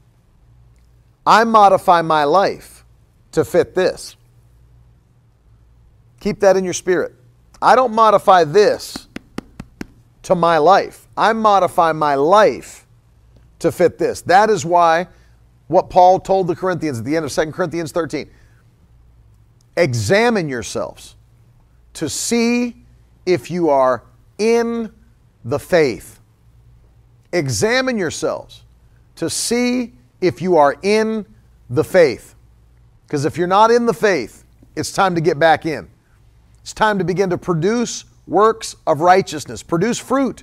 [1.26, 2.84] I modify my life
[3.32, 4.16] to fit this.
[6.20, 7.14] Keep that in your spirit.
[7.62, 9.06] I don't modify this
[10.22, 11.06] to my life.
[11.16, 12.86] I modify my life
[13.58, 14.22] to fit this.
[14.22, 15.08] That is why
[15.70, 18.28] what Paul told the Corinthians at the end of 2 Corinthians 13
[19.76, 21.14] examine yourselves
[21.92, 22.74] to see
[23.24, 24.02] if you are
[24.38, 24.92] in
[25.44, 26.18] the faith.
[27.32, 28.64] Examine yourselves
[29.14, 31.24] to see if you are in
[31.70, 32.34] the faith.
[33.06, 34.44] Because if you're not in the faith,
[34.74, 35.88] it's time to get back in.
[36.62, 40.42] It's time to begin to produce works of righteousness, produce fruit.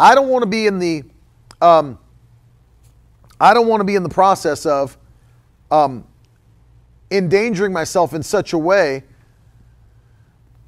[0.00, 1.04] I don't want to be in the,
[1.62, 2.00] um,
[3.40, 4.96] I don't want to be in the process of
[5.70, 6.06] um,
[7.10, 9.04] endangering myself in such a way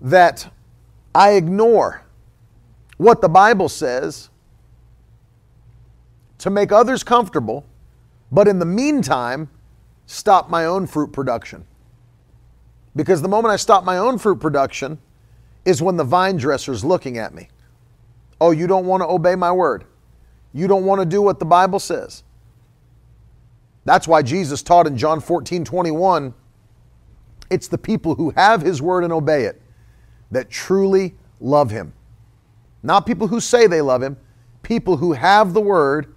[0.01, 0.53] that
[1.14, 2.03] I ignore
[2.97, 4.31] what the Bible says
[6.39, 7.64] to make others comfortable,
[8.31, 9.49] but in the meantime,
[10.07, 11.64] stop my own fruit production.
[12.95, 14.99] Because the moment I stop my own fruit production,
[15.69, 17.49] is when the vine dresser is looking at me.
[18.41, 19.85] Oh, you don't want to obey my word.
[20.55, 22.22] You don't want to do what the Bible says.
[23.89, 26.35] That's why Jesus taught in John 14 21
[27.51, 29.63] it's the people who have his word and obey it
[30.31, 31.95] that truly love him.
[32.83, 34.19] Not people who say they love him,
[34.63, 36.15] people who have the word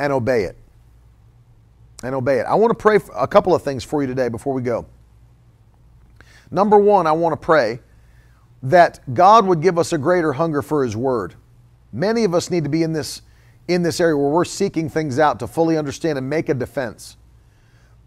[0.00, 0.56] and obey it.
[2.02, 2.46] And obey it.
[2.46, 4.84] I want to pray a couple of things for you today before we go.
[6.50, 7.78] Number one, I want to pray
[8.64, 11.36] that God would give us a greater hunger for His Word.
[11.92, 13.22] Many of us need to be in this,
[13.70, 17.16] in this area where we're seeking things out to fully understand and make a defense.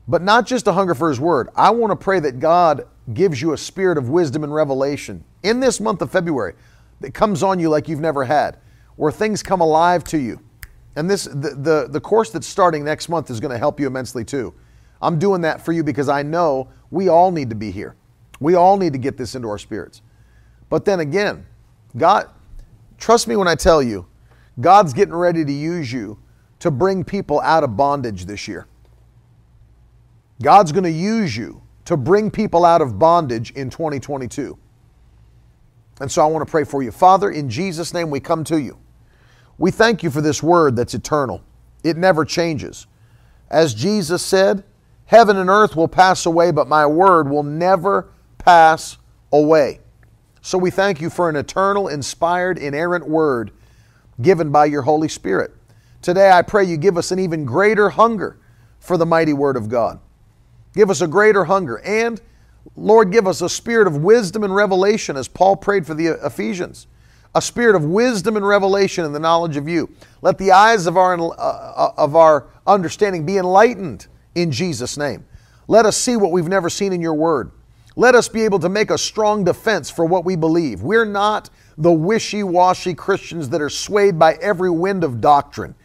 [0.07, 1.49] But not just a hunger for His Word.
[1.55, 5.59] I want to pray that God gives you a spirit of wisdom and revelation in
[5.59, 6.55] this month of February
[6.99, 8.57] that comes on you like you've never had,
[8.97, 10.39] where things come alive to you.
[10.95, 13.87] And this the, the, the course that's starting next month is going to help you
[13.87, 14.53] immensely too.
[15.01, 17.95] I'm doing that for you because I know we all need to be here.
[18.39, 20.01] We all need to get this into our spirits.
[20.69, 21.45] But then again,
[21.95, 22.29] God,
[22.97, 24.05] trust me when I tell you,
[24.59, 26.19] God's getting ready to use you
[26.59, 28.67] to bring people out of bondage this year.
[30.41, 34.57] God's going to use you to bring people out of bondage in 2022.
[35.99, 36.91] And so I want to pray for you.
[36.91, 38.77] Father, in Jesus' name, we come to you.
[39.57, 41.43] We thank you for this word that's eternal,
[41.83, 42.87] it never changes.
[43.49, 44.63] As Jesus said,
[45.05, 48.97] Heaven and earth will pass away, but my word will never pass
[49.31, 49.79] away.
[50.41, 53.51] So we thank you for an eternal, inspired, inerrant word
[54.21, 55.51] given by your Holy Spirit.
[56.01, 58.37] Today I pray you give us an even greater hunger
[58.79, 59.99] for the mighty word of God.
[60.73, 62.21] Give us a greater hunger and
[62.75, 66.87] Lord, give us a spirit of wisdom and revelation as Paul prayed for the Ephesians.
[67.35, 69.89] A spirit of wisdom and revelation in the knowledge of you.
[70.21, 75.25] Let the eyes of our, uh, of our understanding be enlightened in Jesus' name.
[75.67, 77.51] Let us see what we've never seen in your word.
[77.95, 80.81] Let us be able to make a strong defense for what we believe.
[80.81, 85.75] We're not the wishy washy Christians that are swayed by every wind of doctrine,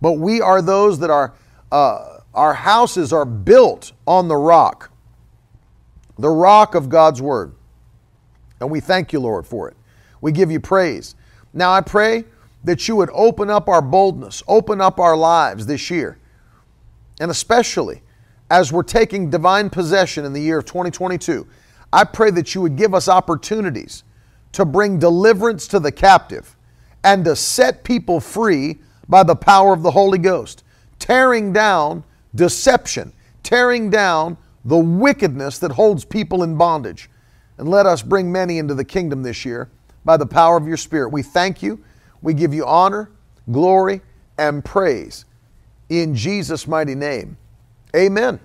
[0.00, 1.34] but we are those that are,
[1.72, 4.90] uh, our houses are built on the rock,
[6.18, 7.54] the rock of God's word.
[8.60, 9.76] And we thank you, Lord, for it.
[10.20, 11.14] We give you praise.
[11.52, 12.24] Now I pray
[12.64, 16.18] that you would open up our boldness, open up our lives this year,
[17.20, 18.02] and especially
[18.50, 21.46] as we're taking divine possession in the year of 2022,
[21.92, 24.04] I pray that you would give us opportunities
[24.52, 26.56] to bring deliverance to the captive
[27.04, 28.78] and to set people free
[29.08, 30.64] by the power of the Holy Ghost,
[30.98, 32.04] tearing down
[32.34, 33.12] deception,
[33.42, 37.10] tearing down the wickedness that holds people in bondage.
[37.58, 39.70] And let us bring many into the kingdom this year
[40.04, 41.10] by the power of your Spirit.
[41.10, 41.82] We thank you.
[42.22, 43.10] We give you honor,
[43.50, 44.00] glory,
[44.38, 45.24] and praise
[45.88, 47.36] in Jesus' mighty name.
[47.94, 48.40] Amen.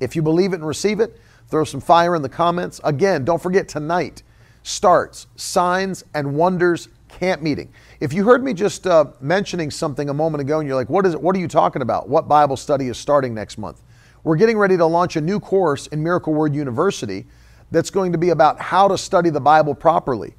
[0.00, 1.18] If you believe it and receive it,
[1.48, 2.80] throw some fire in the comments.
[2.84, 4.22] Again, don't forget tonight
[4.64, 7.72] starts Signs and Wonders Camp Meeting.
[8.00, 11.06] If you heard me just uh, mentioning something a moment ago and you're like, what
[11.06, 11.20] is it?
[11.20, 12.08] What are you talking about?
[12.08, 13.82] What Bible study is starting next month?
[14.24, 17.26] We're getting ready to launch a new course in Miracle Word University
[17.70, 20.34] that's going to be about how to study the Bible properly.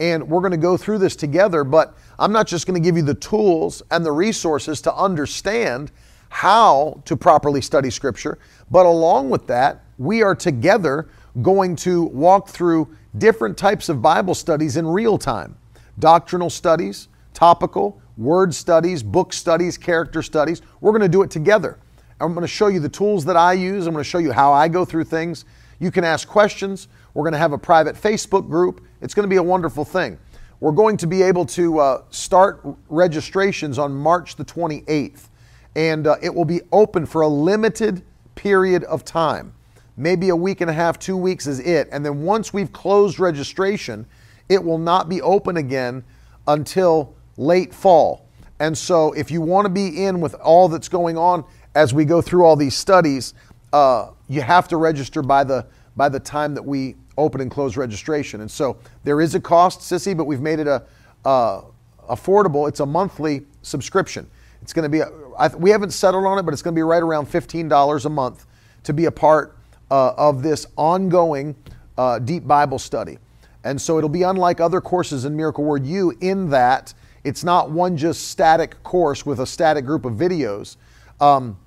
[0.00, 2.96] And we're going to go through this together, but I'm not just going to give
[2.96, 5.92] you the tools and the resources to understand
[6.30, 8.38] how to properly study Scripture,
[8.70, 11.08] but along with that, we are together
[11.42, 15.56] going to walk through different types of Bible studies in real time
[15.98, 20.62] doctrinal studies, topical, word studies, book studies, character studies.
[20.80, 21.78] We're going to do it together.
[22.20, 23.86] I'm going to show you the tools that I use.
[23.86, 25.44] I'm going to show you how I go through things.
[25.78, 26.88] You can ask questions.
[27.14, 28.84] We're going to have a private Facebook group.
[29.00, 30.18] It's going to be a wonderful thing.
[30.60, 35.28] We're going to be able to uh, start registrations on March the 28th
[35.76, 38.02] and uh, it will be open for a limited
[38.34, 39.52] period of time.
[39.96, 41.88] Maybe a week and a half, two weeks is it.
[41.90, 44.06] And then once we've closed registration,
[44.48, 46.04] it will not be open again
[46.46, 48.26] until late fall.
[48.58, 51.44] And so, if you want to be in with all that's going on
[51.74, 53.34] as we go through all these studies,
[53.72, 57.76] uh, you have to register by the by the time that we open and close
[57.76, 58.40] registration.
[58.40, 60.84] And so, there is a cost, sissy, but we've made it a
[61.26, 61.62] uh,
[62.08, 62.68] affordable.
[62.68, 64.26] It's a monthly subscription.
[64.62, 66.78] It's going to be, a, I, we haven't settled on it, but it's going to
[66.78, 68.46] be right around $15 a month
[68.84, 69.55] to be a part
[69.90, 71.54] uh, of this ongoing
[71.98, 73.18] uh, deep Bible study.
[73.64, 76.94] And so it'll be unlike other courses in Miracle Word U in that
[77.24, 80.76] it's not one just static course with a static group of videos.
[81.20, 81.58] Um,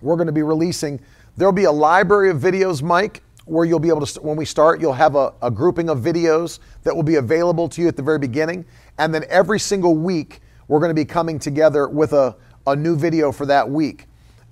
[0.00, 1.00] we're going to be releasing,
[1.36, 4.80] there'll be a library of videos, Mike, where you'll be able to, when we start,
[4.80, 8.02] you'll have a, a grouping of videos that will be available to you at the
[8.02, 8.64] very beginning.
[8.98, 12.34] And then every single week, we're going to be coming together with a,
[12.66, 14.06] a new video for that week.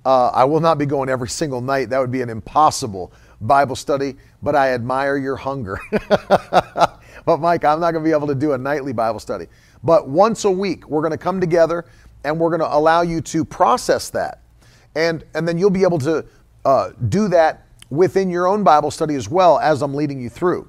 [0.05, 1.89] Uh, I will not be going every single night.
[1.89, 3.11] That would be an impossible
[3.41, 5.79] Bible study, but I admire your hunger.
[5.91, 9.47] but, Mike, I'm not going to be able to do a nightly Bible study.
[9.83, 11.85] But once a week, we're going to come together
[12.23, 14.41] and we're going to allow you to process that.
[14.95, 16.25] And, and then you'll be able to
[16.63, 20.67] uh, do that within your own Bible study as well as I'm leading you through.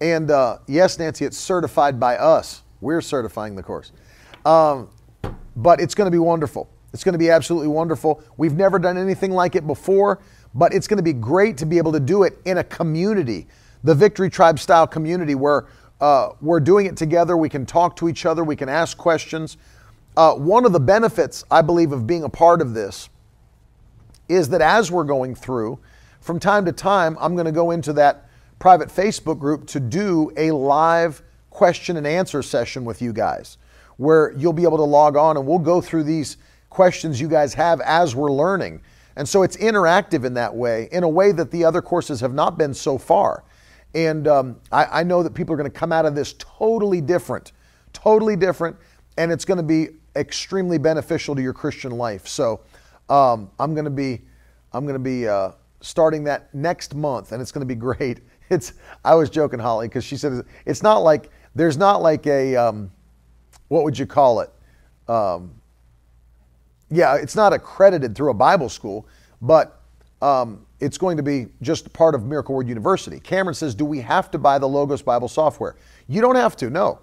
[0.00, 2.62] And uh, yes, Nancy, it's certified by us.
[2.80, 3.92] We're certifying the course.
[4.44, 4.88] Um,
[5.56, 6.70] but it's going to be wonderful.
[6.92, 8.22] It's going to be absolutely wonderful.
[8.36, 10.20] We've never done anything like it before,
[10.54, 13.46] but it's going to be great to be able to do it in a community,
[13.84, 15.66] the Victory Tribe style community where
[16.00, 17.36] uh, we're doing it together.
[17.36, 19.56] We can talk to each other, we can ask questions.
[20.16, 23.08] Uh, one of the benefits, I believe, of being a part of this
[24.28, 25.78] is that as we're going through,
[26.20, 28.28] from time to time, I'm going to go into that
[28.58, 33.58] private Facebook group to do a live question and answer session with you guys
[33.96, 36.36] where you'll be able to log on and we'll go through these
[36.70, 38.80] questions you guys have as we're learning.
[39.16, 42.34] And so it's interactive in that way, in a way that the other courses have
[42.34, 43.44] not been so far.
[43.94, 47.00] And um, I, I know that people are going to come out of this totally
[47.00, 47.52] different,
[47.92, 48.76] totally different,
[49.16, 52.28] and it's going to be extremely beneficial to your Christian life.
[52.28, 52.60] So
[53.08, 54.20] um, I'm going to be,
[54.72, 58.20] I'm going to be uh, starting that next month, and it's going to be great.
[58.50, 58.74] It's
[59.04, 62.90] I was joking, Holly, because she said it's not like there's not like a um,
[63.68, 64.50] what would you call it?
[65.06, 65.57] Um,
[66.90, 69.06] yeah, it's not accredited through a Bible school,
[69.42, 69.82] but
[70.22, 73.20] um, it's going to be just part of Miracle Word University.
[73.20, 75.76] Cameron says, Do we have to buy the Logos Bible software?
[76.08, 77.00] You don't have to, no.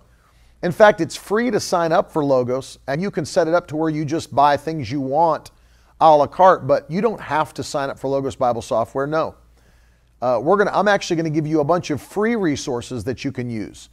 [0.64, 3.68] In fact, it's free to sign up for Logos, and you can set it up
[3.68, 5.52] to where you just buy things you want
[6.02, 9.36] a la carte, but you don't have to sign up for Logos Bible software, no.
[10.22, 10.72] Uh, we're gonna.
[10.74, 13.90] I'm actually going to give you a bunch of free resources that you can use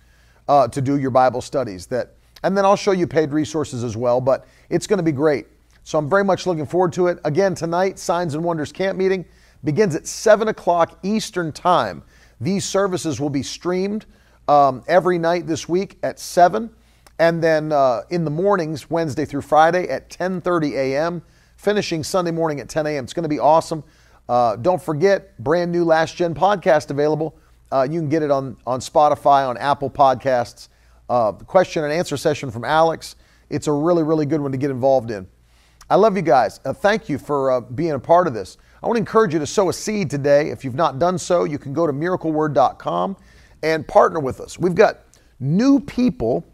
[0.48, 1.86] uh, to do your Bible studies.
[1.86, 4.20] That, and then I'll show you paid resources as well.
[4.20, 5.46] But it's going to be great.
[5.84, 7.18] So I'm very much looking forward to it.
[7.24, 9.24] Again, tonight, Signs and Wonders Camp Meeting
[9.64, 12.02] begins at 7 o'clock Eastern Time.
[12.40, 14.06] These services will be streamed
[14.48, 16.70] um, every night this week at 7
[17.18, 21.22] and then uh, in the mornings wednesday through friday at 10.30 a.m
[21.56, 23.84] finishing sunday morning at 10 a.m it's going to be awesome.
[24.28, 27.36] Uh, don't forget brand new last gen podcast available.
[27.70, 30.68] Uh, you can get it on, on spotify on apple podcasts.
[31.08, 33.16] Uh, question and answer session from alex.
[33.50, 35.28] It's a really really good one to get involved in
[35.92, 38.86] i love you guys uh, thank you for uh, being a part of this i
[38.86, 41.58] want to encourage you to sow a seed today if you've not done so you
[41.58, 43.16] can go to miracleword.com
[43.62, 45.00] and partner with us we've got
[45.38, 46.46] new people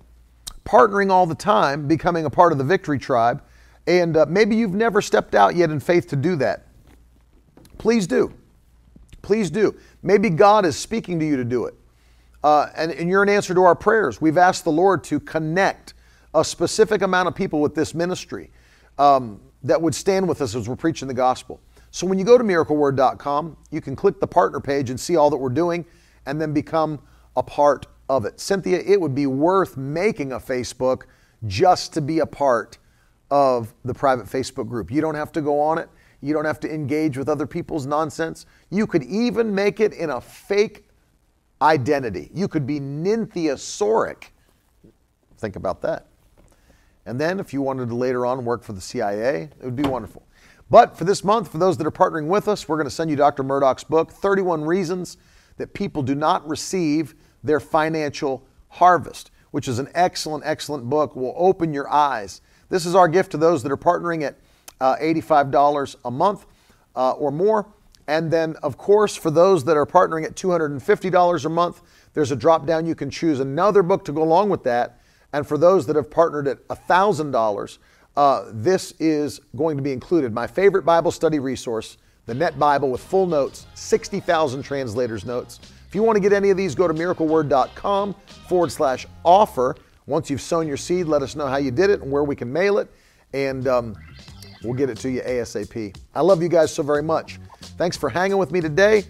[0.69, 3.43] partnering all the time, becoming a part of the Victory Tribe.
[3.87, 6.67] And uh, maybe you've never stepped out yet in faith to do that.
[7.79, 8.35] Please do.
[9.23, 9.75] Please do.
[10.03, 11.75] Maybe God is speaking to you to do it.
[12.45, 14.21] Uh, and, and you're an answer to our prayers.
[14.21, 15.95] We've asked the Lord to connect
[16.35, 18.51] a specific amount of people with this ministry
[18.99, 21.61] um, that would stand with us as we're preaching the gospel.
[21.91, 25.31] So when you go to miracleword.com, you can click the partner page and see all
[25.31, 25.85] that we're doing
[26.27, 27.01] and then become
[27.37, 28.41] a part of it.
[28.41, 31.05] Cynthia, it would be worth making a Facebook
[31.47, 32.79] just to be a part
[33.31, 34.91] of the private Facebook group.
[34.91, 35.89] You don't have to go on it.
[36.21, 38.47] You don't have to engage with other people's nonsense.
[38.71, 40.89] You could even make it in a fake
[41.63, 42.31] identity.
[42.35, 44.25] You could be Nynthiasauric.
[45.39, 46.08] Think about that.
[47.09, 49.83] And then if you wanted to later on work for the CIA, it would be
[49.83, 50.27] wonderful.
[50.69, 53.09] But for this month, for those that are partnering with us, we're going to send
[53.09, 53.43] you Dr.
[53.43, 55.17] Murdock's book, 31 Reasons
[55.57, 61.33] That People Do Not Receive their financial harvest, which is an excellent, excellent book, will
[61.39, 62.43] open your eyes.
[62.69, 64.37] This is our gift to those that are partnering at
[64.79, 66.45] uh, $85 a month
[66.95, 67.73] uh, or more.
[68.07, 71.81] And then, of course, for those that are partnering at $250 a month,
[72.13, 72.85] there's a drop down.
[72.85, 74.98] You can choose another book to go along with that.
[75.33, 77.79] And for those that have partnered at $1,000,
[78.17, 80.33] uh, this is going to be included.
[80.33, 85.61] My favorite Bible study resource, the Net Bible with full notes, 60,000 translators' notes.
[85.87, 88.15] If you want to get any of these, go to miracleword.com
[88.49, 89.77] forward slash offer.
[90.07, 92.35] Once you've sown your seed, let us know how you did it and where we
[92.35, 92.91] can mail it,
[93.35, 93.97] and um,
[94.65, 95.97] we'll get it to you ASAP.
[96.15, 97.39] I love you guys so very much.
[97.77, 99.05] Thanks for hanging with me today.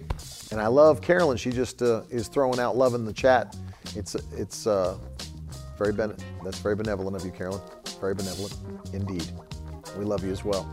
[0.50, 1.36] And I love Carolyn.
[1.36, 3.56] She just uh, is throwing out love in the chat.
[3.94, 4.96] It's it's uh,
[5.78, 7.60] very ben- that's very benevolent of you, Carolyn.
[8.00, 8.56] Very benevolent
[8.92, 9.30] indeed.
[9.96, 10.68] We love you as well.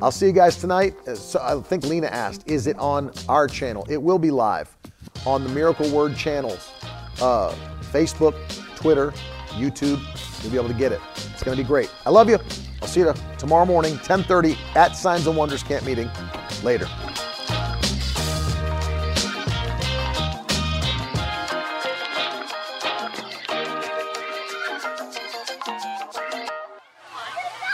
[0.00, 0.94] I'll see you guys tonight.
[1.06, 3.86] Uh, so I think Lena asked, is it on our channel?
[3.88, 4.76] It will be live
[5.24, 6.72] on the Miracle Word channels
[7.20, 7.54] uh,
[7.92, 8.34] Facebook,
[8.76, 9.12] Twitter,
[9.50, 10.00] YouTube.
[10.42, 11.00] You'll be able to get it.
[11.14, 11.92] It's going to be great.
[12.04, 12.38] I love you.
[12.80, 16.10] I'll see you tomorrow morning, 10:30 at Signs and Wonders Camp Meeting.
[16.64, 16.88] Later.